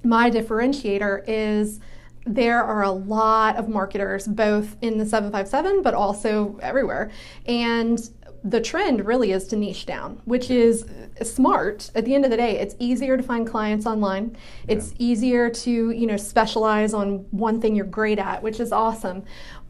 my 0.03 0.29
differentiator 0.29 1.23
is 1.27 1.79
there 2.25 2.63
are 2.63 2.83
a 2.83 2.91
lot 2.91 3.57
of 3.57 3.67
marketers 3.67 4.27
both 4.27 4.75
in 4.81 4.97
the 4.97 5.05
757 5.05 5.81
but 5.81 5.93
also 5.93 6.57
everywhere. 6.61 7.11
And 7.45 7.99
the 8.45 8.59
trend 8.59 9.05
really 9.05 9.31
is 9.31 9.47
to 9.47 9.55
niche 9.55 9.85
down 9.85 10.21
which 10.25 10.49
is 10.49 10.85
smart. 11.21 11.89
At 11.95 12.05
the 12.05 12.15
end 12.15 12.25
of 12.25 12.31
the 12.31 12.37
day 12.37 12.59
it's 12.59 12.75
easier 12.79 13.17
to 13.17 13.23
find 13.23 13.47
clients 13.47 13.85
online. 13.85 14.37
It's 14.67 14.93
easier 14.97 15.49
to 15.49 15.91
you 15.91 16.07
know 16.07 16.17
specialize 16.17 16.93
on 16.93 17.25
one 17.31 17.59
thing 17.61 17.75
you're 17.75 17.85
great 17.85 18.19
at 18.19 18.41
which 18.43 18.59
is 18.59 18.71
awesome. 18.71 19.23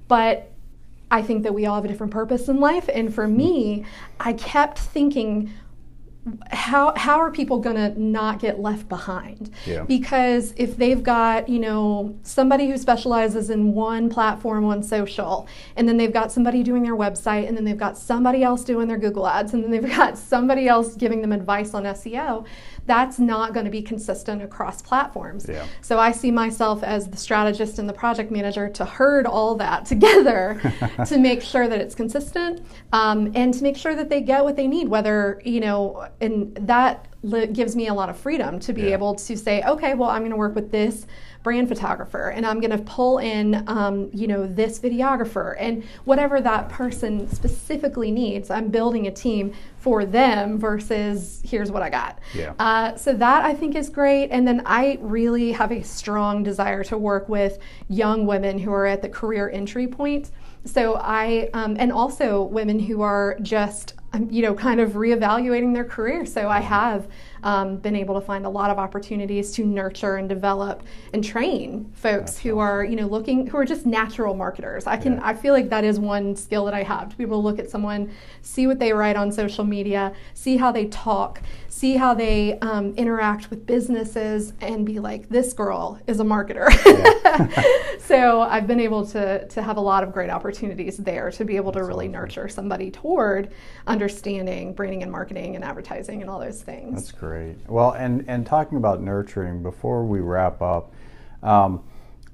But 0.08 0.52
I 1.13 1.22
think 1.22 1.43
that 1.43 1.54
we 1.54 1.67
all 1.67 1.76
have 1.76 1.86
a 1.86 1.88
different 1.88 2.12
purpose 2.12 2.50
in 2.50 2.60
life. 2.60 2.89
And 2.91 3.13
for 3.13 3.28
me, 3.28 3.86
I 4.19 4.34
kept 4.34 4.80
thinking, 4.80 5.52
how 6.51 6.93
how 6.95 7.19
are 7.19 7.29
people 7.29 7.59
going 7.59 7.75
to 7.75 7.99
not 8.01 8.39
get 8.39 8.59
left 8.59 8.88
behind 8.88 9.51
yeah. 9.65 9.83
because 9.83 10.53
if 10.55 10.77
they've 10.77 11.03
got 11.03 11.49
you 11.49 11.59
know 11.59 12.17
somebody 12.23 12.67
who 12.69 12.77
specializes 12.77 13.49
in 13.49 13.73
one 13.73 14.09
platform 14.09 14.63
on 14.63 14.81
social 14.81 15.45
and 15.75 15.88
then 15.88 15.97
they've 15.97 16.13
got 16.13 16.31
somebody 16.31 16.63
doing 16.63 16.81
their 16.81 16.95
website 16.95 17.47
and 17.47 17.57
then 17.57 17.65
they've 17.65 17.77
got 17.77 17.97
somebody 17.97 18.41
else 18.41 18.63
doing 18.63 18.88
their 18.88 18.97
google 18.97 19.27
ads 19.27 19.53
and 19.53 19.63
then 19.63 19.69
they've 19.69 19.89
got 19.97 20.17
somebody 20.17 20.67
else 20.67 20.95
giving 20.95 21.21
them 21.21 21.33
advice 21.33 21.73
on 21.73 21.83
seo 21.83 22.45
that's 22.86 23.19
not 23.19 23.54
going 23.54 23.65
to 23.65 23.72
be 23.72 23.82
consistent 23.82 24.41
across 24.41 24.82
platforms. 24.82 25.46
Yeah. 25.48 25.65
So 25.82 26.00
I 26.00 26.12
see 26.12 26.32
myself 26.32 26.84
as 26.84 27.08
the 27.08 27.17
strategist 27.17 27.80
and 27.80 27.88
the 27.88 27.93
project 27.93 28.32
manager 28.32 28.69
to 28.69 28.86
herd 28.86 29.26
all 29.26 29.56
that 29.56 29.86
together 29.93 30.60
to 31.08 31.17
make 31.17 31.41
sure 31.41 31.67
that 31.67 31.80
it's 31.80 31.96
consistent 31.96 32.65
um, 32.91 33.32
and 33.36 33.54
to 33.54 33.63
make 33.63 33.78
sure 33.78 33.96
that 33.96 34.10
they 34.10 34.22
get 34.22 34.43
what 34.43 34.56
they 34.56 34.67
need, 34.67 34.88
whether, 34.88 35.41
you 35.46 35.60
know, 35.60 36.08
and 36.22 36.56
that 36.56 37.08
gives 37.54 37.76
me 37.76 37.88
a 37.88 37.93
lot 37.93 38.10
of 38.10 38.17
freedom 38.17 38.60
to 38.60 38.74
be 38.74 38.84
yeah. 38.84 38.93
able 38.93 39.15
to 39.15 39.38
say, 39.38 39.63
okay, 39.63 39.93
well, 39.93 40.10
I'm 40.10 40.22
going 40.22 40.32
to 40.32 40.38
work 40.38 40.56
with 40.56 40.72
this 40.72 41.08
brand 41.43 41.67
photographer 41.67 42.29
and 42.29 42.45
I'm 42.45 42.60
going 42.60 42.71
to 42.71 42.84
pull 42.84 43.17
in, 43.19 43.63
um, 43.67 44.10
you 44.13 44.27
know, 44.27 44.47
this 44.47 44.79
videographer 44.79 45.56
and 45.60 45.84
whatever 46.06 46.41
that 46.41 46.69
person 46.69 47.29
specifically 47.29 48.10
needs. 48.10 48.49
I'm 48.49 48.69
building 48.69 49.08
a 49.08 49.12
team 49.12 49.53
for 49.77 50.06
them 50.06 50.58
versus 50.58 51.41
here's 51.45 51.69
what 51.69 51.84
I 51.84 51.89
got. 51.89 52.19
Yeah. 52.34 52.53
Uh, 52.58 52.95
so 52.95 53.13
that 53.13 53.43
I 53.43 53.53
think 53.53 53.75
is 53.75 53.89
great. 53.89 54.29
And 54.29 54.47
then 54.47 54.63
I 54.65 54.97
really 55.01 55.51
have 55.51 55.71
a 55.71 55.84
strong 55.84 56.41
desire 56.43 56.84
to 56.86 56.97
work 56.97 57.27
with 57.27 57.60
young 57.89 58.25
women 58.25 58.58
who 58.58 58.71
are 58.71 58.86
at 58.86 59.01
the 59.01 59.10
career 59.10 59.49
entry 59.49 59.88
point. 59.88 60.32
So 60.65 60.95
I, 60.95 61.49
um, 61.53 61.75
and 61.77 61.91
also 61.91 62.43
women 62.43 62.79
who 62.79 63.01
are 63.01 63.38
just, 63.41 63.95
um, 64.13 64.29
you 64.32 64.41
know, 64.41 64.53
kind 64.53 64.79
of 64.79 64.91
reevaluating 64.91 65.73
their 65.73 65.84
career. 65.84 66.25
So 66.25 66.47
I 66.47 66.62
have 66.62 67.08
um, 67.43 67.77
been 67.77 67.95
able 67.95 68.19
to 68.19 68.25
find 68.25 68.45
a 68.45 68.49
lot 68.49 68.69
of 68.69 68.79
opportunities 68.79 69.51
to 69.53 69.65
nurture 69.65 70.15
and 70.15 70.27
develop 70.27 70.84
and 71.13 71.23
train 71.23 71.91
folks 71.93 72.32
That's 72.32 72.39
who 72.39 72.51
awesome. 72.51 72.60
are, 72.60 72.84
you 72.84 72.95
know, 72.95 73.08
looking, 73.08 73.47
who 73.47 73.58
are 73.58 73.65
just 73.65 73.86
natural 73.86 74.34
marketers. 74.34 74.88
I 74.88 74.97
can, 74.97 75.13
yeah. 75.13 75.21
I 75.23 75.34
feel 75.34 75.53
like 75.53 75.69
that 75.69 75.84
is 75.84 75.99
one 75.99 76.36
skill 76.36 76.65
that 76.65 76.73
I 76.73 76.84
have 76.84 77.10
to 77.10 77.15
be 77.17 77.23
able 77.23 77.41
to 77.41 77.47
look 77.47 77.60
at 77.60 77.69
someone, 77.69 78.12
see 78.41 78.65
what 78.67 78.79
they 78.79 78.93
write 78.93 79.15
on 79.15 79.32
social 79.32 79.63
media, 79.63 80.13
see 80.34 80.58
how 80.58 80.71
they 80.71 80.86
talk, 80.88 81.41
see 81.67 81.95
how 81.97 82.13
they 82.13 82.58
um, 82.60 82.93
interact 82.95 83.49
with 83.49 83.65
businesses, 83.65 84.53
and 84.62 84.86
be 84.86 84.99
like, 84.99 85.29
this 85.29 85.53
girl 85.53 85.99
is 86.08 86.19
a 86.19 86.23
marketer. 86.23 86.69
Yeah. 86.86 87.73
so 87.99 88.41
I've 88.41 88.67
been 88.67 88.79
able 88.79 89.06
to 89.08 89.47
to 89.47 89.62
have 89.62 89.77
a 89.77 89.82
lot 89.82 90.03
of 90.03 90.12
great 90.12 90.29
opportunities 90.29 90.97
there 90.97 91.32
to 91.32 91.45
be 91.45 91.56
able 91.56 91.71
That's 91.71 91.84
to 91.84 91.88
really 91.88 92.06
awesome. 92.06 92.12
nurture 92.12 92.47
somebody 92.47 92.91
toward 92.91 93.51
understanding 93.88 94.73
branding 94.73 95.03
and 95.03 95.12
marketing 95.12 95.56
and 95.56 95.63
advertising 95.63 96.21
and 96.21 96.29
all 96.29 96.39
those 96.39 96.62
things. 96.62 96.93
That's 96.93 97.12
great 97.12 97.33
great. 97.34 97.58
Well, 97.67 97.91
and 97.91 98.26
and 98.28 98.46
talking 98.46 98.78
about 98.78 99.02
nurturing, 99.02 99.63
before 99.63 100.06
we 100.06 100.19
wrap 100.19 100.62
up, 100.62 100.93
um, 101.41 101.84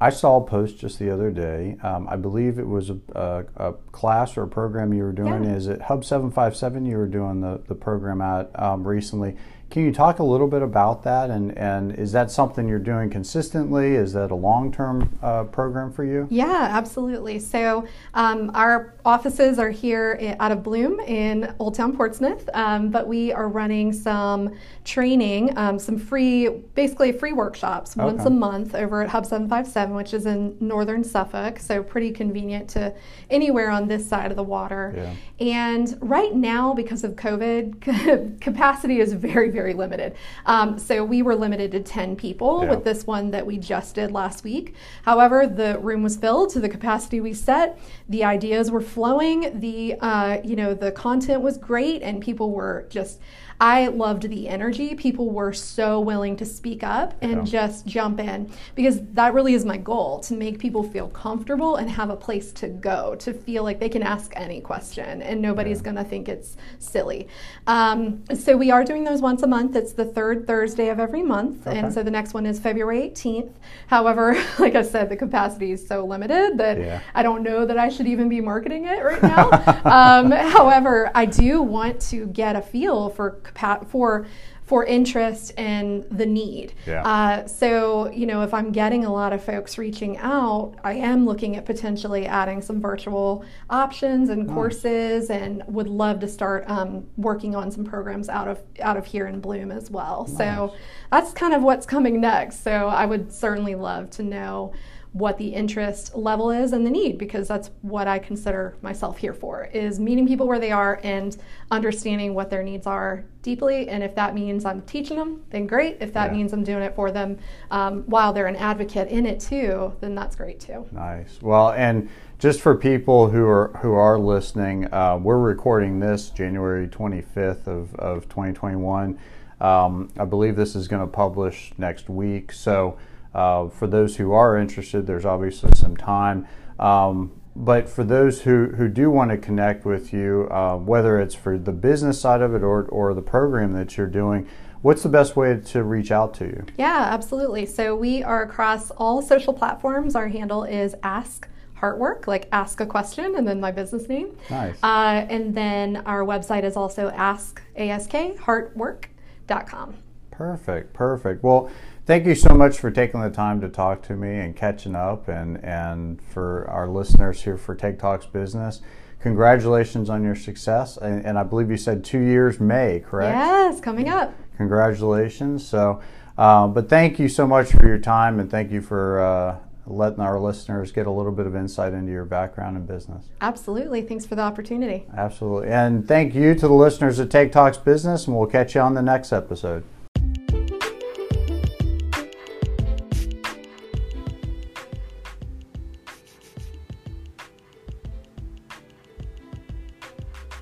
I 0.01 0.09
saw 0.09 0.37
a 0.37 0.45
post 0.45 0.77
just 0.77 0.99
the 0.99 1.09
other 1.09 1.31
day. 1.31 1.77
Um, 1.81 2.07
I 2.09 2.15
believe 2.15 2.59
it 2.59 2.67
was 2.67 2.89
a, 2.89 2.97
a, 3.15 3.69
a, 3.69 3.73
class 3.91 4.37
or 4.37 4.43
a 4.43 4.47
program 4.47 4.93
you 4.93 5.03
were 5.03 5.11
doing. 5.11 5.43
Yeah. 5.43 5.55
Is 5.55 5.67
it 5.67 5.81
Hub 5.83 6.03
Seven 6.03 6.31
Five 6.31 6.55
Seven? 6.55 6.85
You 6.85 6.97
were 6.97 7.07
doing 7.07 7.41
the 7.41 7.61
the 7.67 7.75
program 7.75 8.21
at 8.21 8.51
um, 8.59 8.85
recently. 8.85 9.37
Can 9.69 9.85
you 9.85 9.91
talk 9.91 10.17
a 10.17 10.23
little 10.23 10.47
bit 10.47 10.63
about 10.63 11.03
that? 11.03 11.29
And, 11.29 11.55
and 11.55 11.93
is 11.93 12.11
that 12.13 12.31
something 12.31 12.67
you're 12.67 12.79
doing 12.79 13.11
consistently? 13.11 13.95
Is 13.95 14.13
that 14.13 14.31
a 14.31 14.35
long 14.35 14.71
term 14.71 15.17
uh, 15.21 15.43
program 15.43 15.93
for 15.93 16.03
you? 16.03 16.27
Yeah, 16.31 16.67
absolutely. 16.71 17.37
So, 17.37 17.87
um, 18.15 18.49
our 18.55 18.95
offices 19.05 19.59
are 19.59 19.69
here 19.69 20.35
out 20.39 20.51
of 20.51 20.63
Bloom 20.63 20.99
in 21.01 21.53
Old 21.59 21.75
Town 21.75 21.95
Portsmouth, 21.95 22.49
um, 22.55 22.89
but 22.89 23.07
we 23.07 23.31
are 23.31 23.47
running 23.47 23.93
some 23.93 24.55
training, 24.85 25.55
um, 25.55 25.77
some 25.77 25.99
free, 25.99 26.49
basically 26.49 27.11
free 27.11 27.33
workshops 27.33 27.95
okay. 27.95 28.05
once 28.05 28.25
a 28.25 28.29
month 28.31 28.73
over 28.73 29.03
at 29.03 29.09
Hub 29.09 29.25
757, 29.25 29.95
which 29.95 30.15
is 30.15 30.25
in 30.25 30.57
northern 30.59 31.03
Suffolk. 31.03 31.59
So, 31.59 31.83
pretty 31.83 32.11
convenient 32.11 32.69
to 32.71 32.95
anywhere 33.29 33.69
on 33.69 33.87
this 33.87 34.07
side 34.07 34.31
of 34.31 34.35
the 34.35 34.43
water. 34.43 34.95
Yeah. 34.97 35.13
And 35.45 35.97
right 36.01 36.33
now, 36.33 36.73
because 36.73 37.03
of 37.03 37.11
COVID, 37.15 38.39
capacity 38.41 38.99
is 38.99 39.13
very, 39.13 39.51
very 39.51 39.58
very 39.59 39.73
limited. 39.73 40.15
Um, 40.45 40.79
so 40.79 41.03
we 41.03 41.21
were 41.21 41.35
limited 41.35 41.71
to 41.71 41.81
10 41.81 42.15
people 42.15 42.63
yeah. 42.63 42.69
with 42.69 42.85
this 42.85 43.05
one 43.05 43.31
that 43.31 43.45
we 43.45 43.57
just 43.57 43.95
did 43.95 44.09
last 44.11 44.43
week. 44.45 44.73
However, 45.03 45.45
the 45.47 45.77
room 45.79 46.01
was 46.01 46.15
filled 46.15 46.51
to 46.51 46.61
the 46.61 46.69
capacity 46.69 47.19
we 47.19 47.33
set. 47.33 47.77
The 48.07 48.23
ideas 48.23 48.71
were 48.71 48.81
flowing. 48.81 49.59
The 49.59 49.95
uh, 49.99 50.37
you 50.45 50.55
know 50.55 50.73
the 50.73 50.91
content 50.91 51.41
was 51.41 51.57
great, 51.57 52.01
and 52.01 52.21
people 52.21 52.51
were 52.51 52.85
just 52.89 53.19
I 53.61 53.87
loved 53.87 54.29
the 54.29 54.47
energy. 54.47 54.95
People 54.95 55.29
were 55.31 55.51
so 55.51 55.99
willing 55.99 56.37
to 56.37 56.45
speak 56.45 56.81
up 56.81 57.13
and 57.21 57.37
yeah. 57.37 57.43
just 57.43 57.85
jump 57.85 58.19
in 58.19 58.49
because 58.73 59.01
that 59.13 59.33
really 59.33 59.53
is 59.53 59.65
my 59.65 59.75
goal 59.75 60.21
to 60.21 60.33
make 60.33 60.59
people 60.59 60.81
feel 60.81 61.09
comfortable 61.09 61.75
and 61.75 61.89
have 61.89 62.09
a 62.09 62.15
place 62.15 62.53
to 62.53 62.69
go, 62.69 63.15
to 63.15 63.33
feel 63.33 63.63
like 63.63 63.79
they 63.79 63.89
can 63.89 64.01
ask 64.01 64.31
any 64.37 64.61
question 64.61 65.21
and 65.21 65.41
nobody's 65.41 65.79
yeah. 65.79 65.83
going 65.83 65.95
to 65.97 66.03
think 66.05 66.29
it's 66.29 66.55
silly. 66.79 67.27
Um, 67.67 68.23
so 68.33 68.55
we 68.55 68.71
are 68.71 68.85
doing 68.85 69.03
those 69.03 69.21
once 69.21 69.43
a 69.43 69.47
month. 69.47 69.75
It's 69.75 69.91
the 69.91 70.05
third 70.05 70.47
Thursday 70.47 70.87
of 70.87 70.99
every 70.99 71.23
month. 71.23 71.67
Okay. 71.67 71.79
And 71.79 71.93
so 71.93 72.01
the 72.01 72.11
next 72.11 72.33
one 72.33 72.45
is 72.45 72.59
February 72.59 73.09
18th. 73.09 73.51
However, 73.87 74.41
like 74.59 74.75
I 74.75 74.83
said, 74.83 75.09
the 75.09 75.17
capacity 75.17 75.73
is 75.73 75.85
so 75.85 76.05
limited 76.05 76.57
that 76.59 76.79
yeah. 76.79 77.01
I 77.13 77.23
don't 77.23 77.43
know 77.43 77.65
that 77.65 77.77
I 77.77 77.89
should 77.89 78.07
even 78.07 78.29
be 78.29 78.39
marketing 78.39 78.85
it 78.85 79.03
right 79.03 79.21
now. 79.21 79.49
um, 79.83 80.31
however, 80.31 81.11
I 81.13 81.25
do 81.25 81.61
want 81.61 81.99
to 82.03 82.27
get 82.27 82.55
a 82.55 82.61
feel 82.61 83.09
for 83.09 83.41
for 83.87 84.27
for 84.69 84.85
interest 84.85 85.51
and 85.57 86.03
the 86.11 86.27
need. 86.27 86.75
Yeah. 86.85 87.01
Uh, 87.01 87.47
so, 87.47 88.11
you 88.11 88.27
know, 88.27 88.43
if 88.43 88.53
I'm 88.53 88.71
getting 88.71 89.03
a 89.03 89.11
lot 89.11 89.33
of 89.33 89.43
folks 89.43 89.79
reaching 89.79 90.15
out, 90.19 90.75
I 90.83 90.93
am 90.93 91.25
looking 91.25 91.55
at 91.55 91.65
potentially 91.65 92.27
adding 92.27 92.61
some 92.61 92.79
virtual 92.79 93.43
options 93.67 94.29
and 94.29 94.45
nice. 94.45 94.53
courses, 94.53 95.31
and 95.31 95.63
would 95.67 95.87
love 95.87 96.19
to 96.19 96.27
start 96.27 96.69
um, 96.69 97.07
working 97.17 97.55
on 97.55 97.71
some 97.71 97.83
programs 97.83 98.29
out 98.29 98.47
of 98.47 98.61
out 98.79 98.95
of 98.95 99.07
here 99.07 99.25
in 99.25 99.39
Bloom 99.39 99.71
as 99.71 99.89
well. 99.89 100.27
Nice. 100.27 100.37
So 100.37 100.75
that's 101.11 101.33
kind 101.33 101.55
of 101.55 101.63
what's 101.63 101.87
coming 101.87 102.21
next. 102.21 102.63
So 102.63 102.89
I 102.89 103.07
would 103.07 103.33
certainly 103.33 103.73
love 103.73 104.11
to 104.11 104.23
know 104.23 104.73
what 105.11 105.37
the 105.39 105.47
interest 105.47 106.15
level 106.15 106.51
is 106.51 106.71
and 106.71 106.85
the 106.85 106.89
need 106.89 107.17
because 107.17 107.47
that's 107.47 107.71
what 107.81 108.07
I 108.07 108.19
consider 108.19 108.77
myself 108.81 109.17
here 109.17 109.33
for 109.33 109.65
is 109.65 109.99
meeting 109.99 110.27
people 110.27 110.47
where 110.47 110.59
they 110.59 110.71
are 110.71 110.99
and 111.03 111.35
understanding 111.71 112.35
what 112.35 112.51
their 112.51 112.61
needs 112.61 112.85
are 112.85 113.25
deeply. 113.41 113.89
And 113.89 114.03
if 114.03 114.13
that 114.15 114.35
means 114.35 114.65
I'm 114.65 114.81
teaching 114.83 115.17
them 115.17 115.43
then 115.49 115.65
great. 115.65 115.97
If 115.99 116.13
that 116.13 116.31
yeah. 116.31 116.37
means 116.37 116.53
I'm 116.53 116.63
doing 116.63 116.83
it 116.83 116.95
for 116.95 117.11
them 117.11 117.39
um, 117.71 118.03
while 118.03 118.33
they're 118.33 118.47
an 118.47 118.55
advocate 118.55 119.07
in 119.07 119.25
it 119.25 119.39
too 119.39 119.93
then 119.99 120.13
that's 120.13 120.35
great 120.35 120.59
too. 120.59 120.87
Nice. 120.91 121.39
Well 121.41 121.71
and 121.71 122.07
just 122.37 122.61
for 122.61 122.75
people 122.75 123.29
who 123.29 123.47
are 123.47 123.69
who 123.81 123.93
are 123.93 124.19
listening 124.19 124.93
uh, 124.93 125.17
we're 125.19 125.39
recording 125.39 125.99
this 125.99 126.29
January 126.29 126.87
25th 126.87 127.65
of, 127.65 127.95
of 127.95 128.29
2021 128.29 129.17
um, 129.59 130.09
I 130.17 130.25
believe 130.25 130.55
this 130.55 130.75
is 130.75 130.87
going 130.87 131.01
to 131.01 131.11
publish 131.11 131.73
next 131.77 132.09
week. 132.09 132.53
So 132.53 132.97
uh, 133.33 133.69
for 133.69 133.87
those 133.87 134.17
who 134.17 134.31
are 134.33 134.57
interested, 134.57 135.07
there's 135.07 135.25
obviously 135.25 135.71
some 135.75 135.95
time. 135.95 136.47
Um, 136.79 137.39
but 137.55 137.89
for 137.89 138.03
those 138.03 138.41
who, 138.41 138.67
who 138.77 138.87
do 138.87 139.11
want 139.11 139.31
to 139.31 139.37
connect 139.37 139.85
with 139.85 140.13
you, 140.13 140.47
uh, 140.49 140.77
whether 140.77 141.19
it's 141.19 141.35
for 141.35 141.57
the 141.57 141.71
business 141.71 142.19
side 142.19 142.41
of 142.41 142.55
it 142.55 142.63
or, 142.63 142.85
or 142.85 143.13
the 143.13 143.21
program 143.21 143.73
that 143.73 143.97
you're 143.97 144.07
doing, 144.07 144.47
what's 144.81 145.03
the 145.03 145.09
best 145.09 145.35
way 145.35 145.59
to 145.59 145.83
reach 145.83 146.11
out 146.11 146.33
to 146.35 146.45
you? 146.45 146.65
Yeah, 146.77 147.09
absolutely. 147.11 147.65
So 147.65 147.95
we 147.95 148.23
are 148.23 148.43
across 148.43 148.91
all 148.91 149.21
social 149.21 149.53
platforms. 149.53 150.15
Our 150.15 150.29
handle 150.29 150.63
is 150.63 150.95
Ask 151.03 151.49
Heartwork, 151.79 152.27
like 152.27 152.47
ask 152.51 152.81
a 152.81 152.85
question 152.85 153.35
and 153.35 153.47
then 153.47 153.59
my 153.59 153.71
business 153.71 154.07
name. 154.07 154.35
Nice. 154.49 154.77
Uh, 154.83 155.25
and 155.29 155.55
then 155.55 155.97
our 156.05 156.25
website 156.25 156.63
is 156.63 156.75
also 156.75 157.09
ask, 157.09 157.61
A-S-K, 157.75 158.35
heartwork.com. 158.39 159.95
Perfect, 160.31 160.93
perfect. 160.93 161.43
Well, 161.43 161.69
thank 162.09 162.25
you 162.25 162.33
so 162.33 162.55
much 162.55 162.79
for 162.79 162.89
taking 162.89 163.21
the 163.21 163.29
time 163.29 163.61
to 163.61 163.69
talk 163.69 164.01
to 164.01 164.15
me 164.15 164.39
and 164.39 164.55
catching 164.55 164.95
up, 164.95 165.27
and 165.27 165.63
and 165.63 166.19
for 166.19 166.67
our 166.67 166.87
listeners 166.87 167.43
here 167.43 167.55
for 167.55 167.75
Take 167.75 167.99
Talks 167.99 168.25
Business. 168.25 168.81
Congratulations 169.21 170.09
on 170.09 170.23
your 170.23 170.35
success, 170.35 170.97
and, 170.97 171.23
and 171.23 171.37
I 171.37 171.43
believe 171.43 171.69
you 171.69 171.77
said 171.77 172.03
two 172.03 172.21
years 172.21 172.59
May, 172.59 173.03
correct? 173.05 173.35
Yes, 173.35 173.79
coming 173.79 174.09
up. 174.09 174.33
Congratulations. 174.57 175.67
So, 175.67 176.01
uh, 176.35 176.67
but 176.67 176.89
thank 176.89 177.19
you 177.19 177.29
so 177.29 177.45
much 177.45 177.71
for 177.71 177.85
your 177.85 177.99
time, 177.99 178.39
and 178.39 178.49
thank 178.51 178.71
you 178.71 178.81
for. 178.81 179.19
Uh, 179.19 179.59
letting 179.91 180.19
our 180.19 180.39
listeners 180.39 180.91
get 180.91 181.07
a 181.07 181.11
little 181.11 181.31
bit 181.31 181.47
of 181.47 181.55
insight 181.55 181.93
into 181.93 182.11
your 182.11 182.23
background 182.23 182.77
and 182.77 182.85
business. 182.85 183.25
Absolutely. 183.41 184.03
Thanks 184.03 184.23
for 184.23 184.35
the 184.35 184.43
opportunity. 184.43 185.07
Absolutely. 185.17 185.69
And 185.69 186.07
thank 186.07 186.35
you 186.35 186.53
to 186.53 186.67
the 186.67 186.73
listeners 186.75 187.19
at 187.19 187.31
Take 187.31 187.51
Talks 187.51 187.77
Business, 187.77 188.27
and 188.27 188.37
we'll 188.37 188.45
catch 188.45 188.75
you 188.75 188.81
on 188.81 188.93
the 188.93 189.01
next 189.01 189.33
episode. 189.33 189.83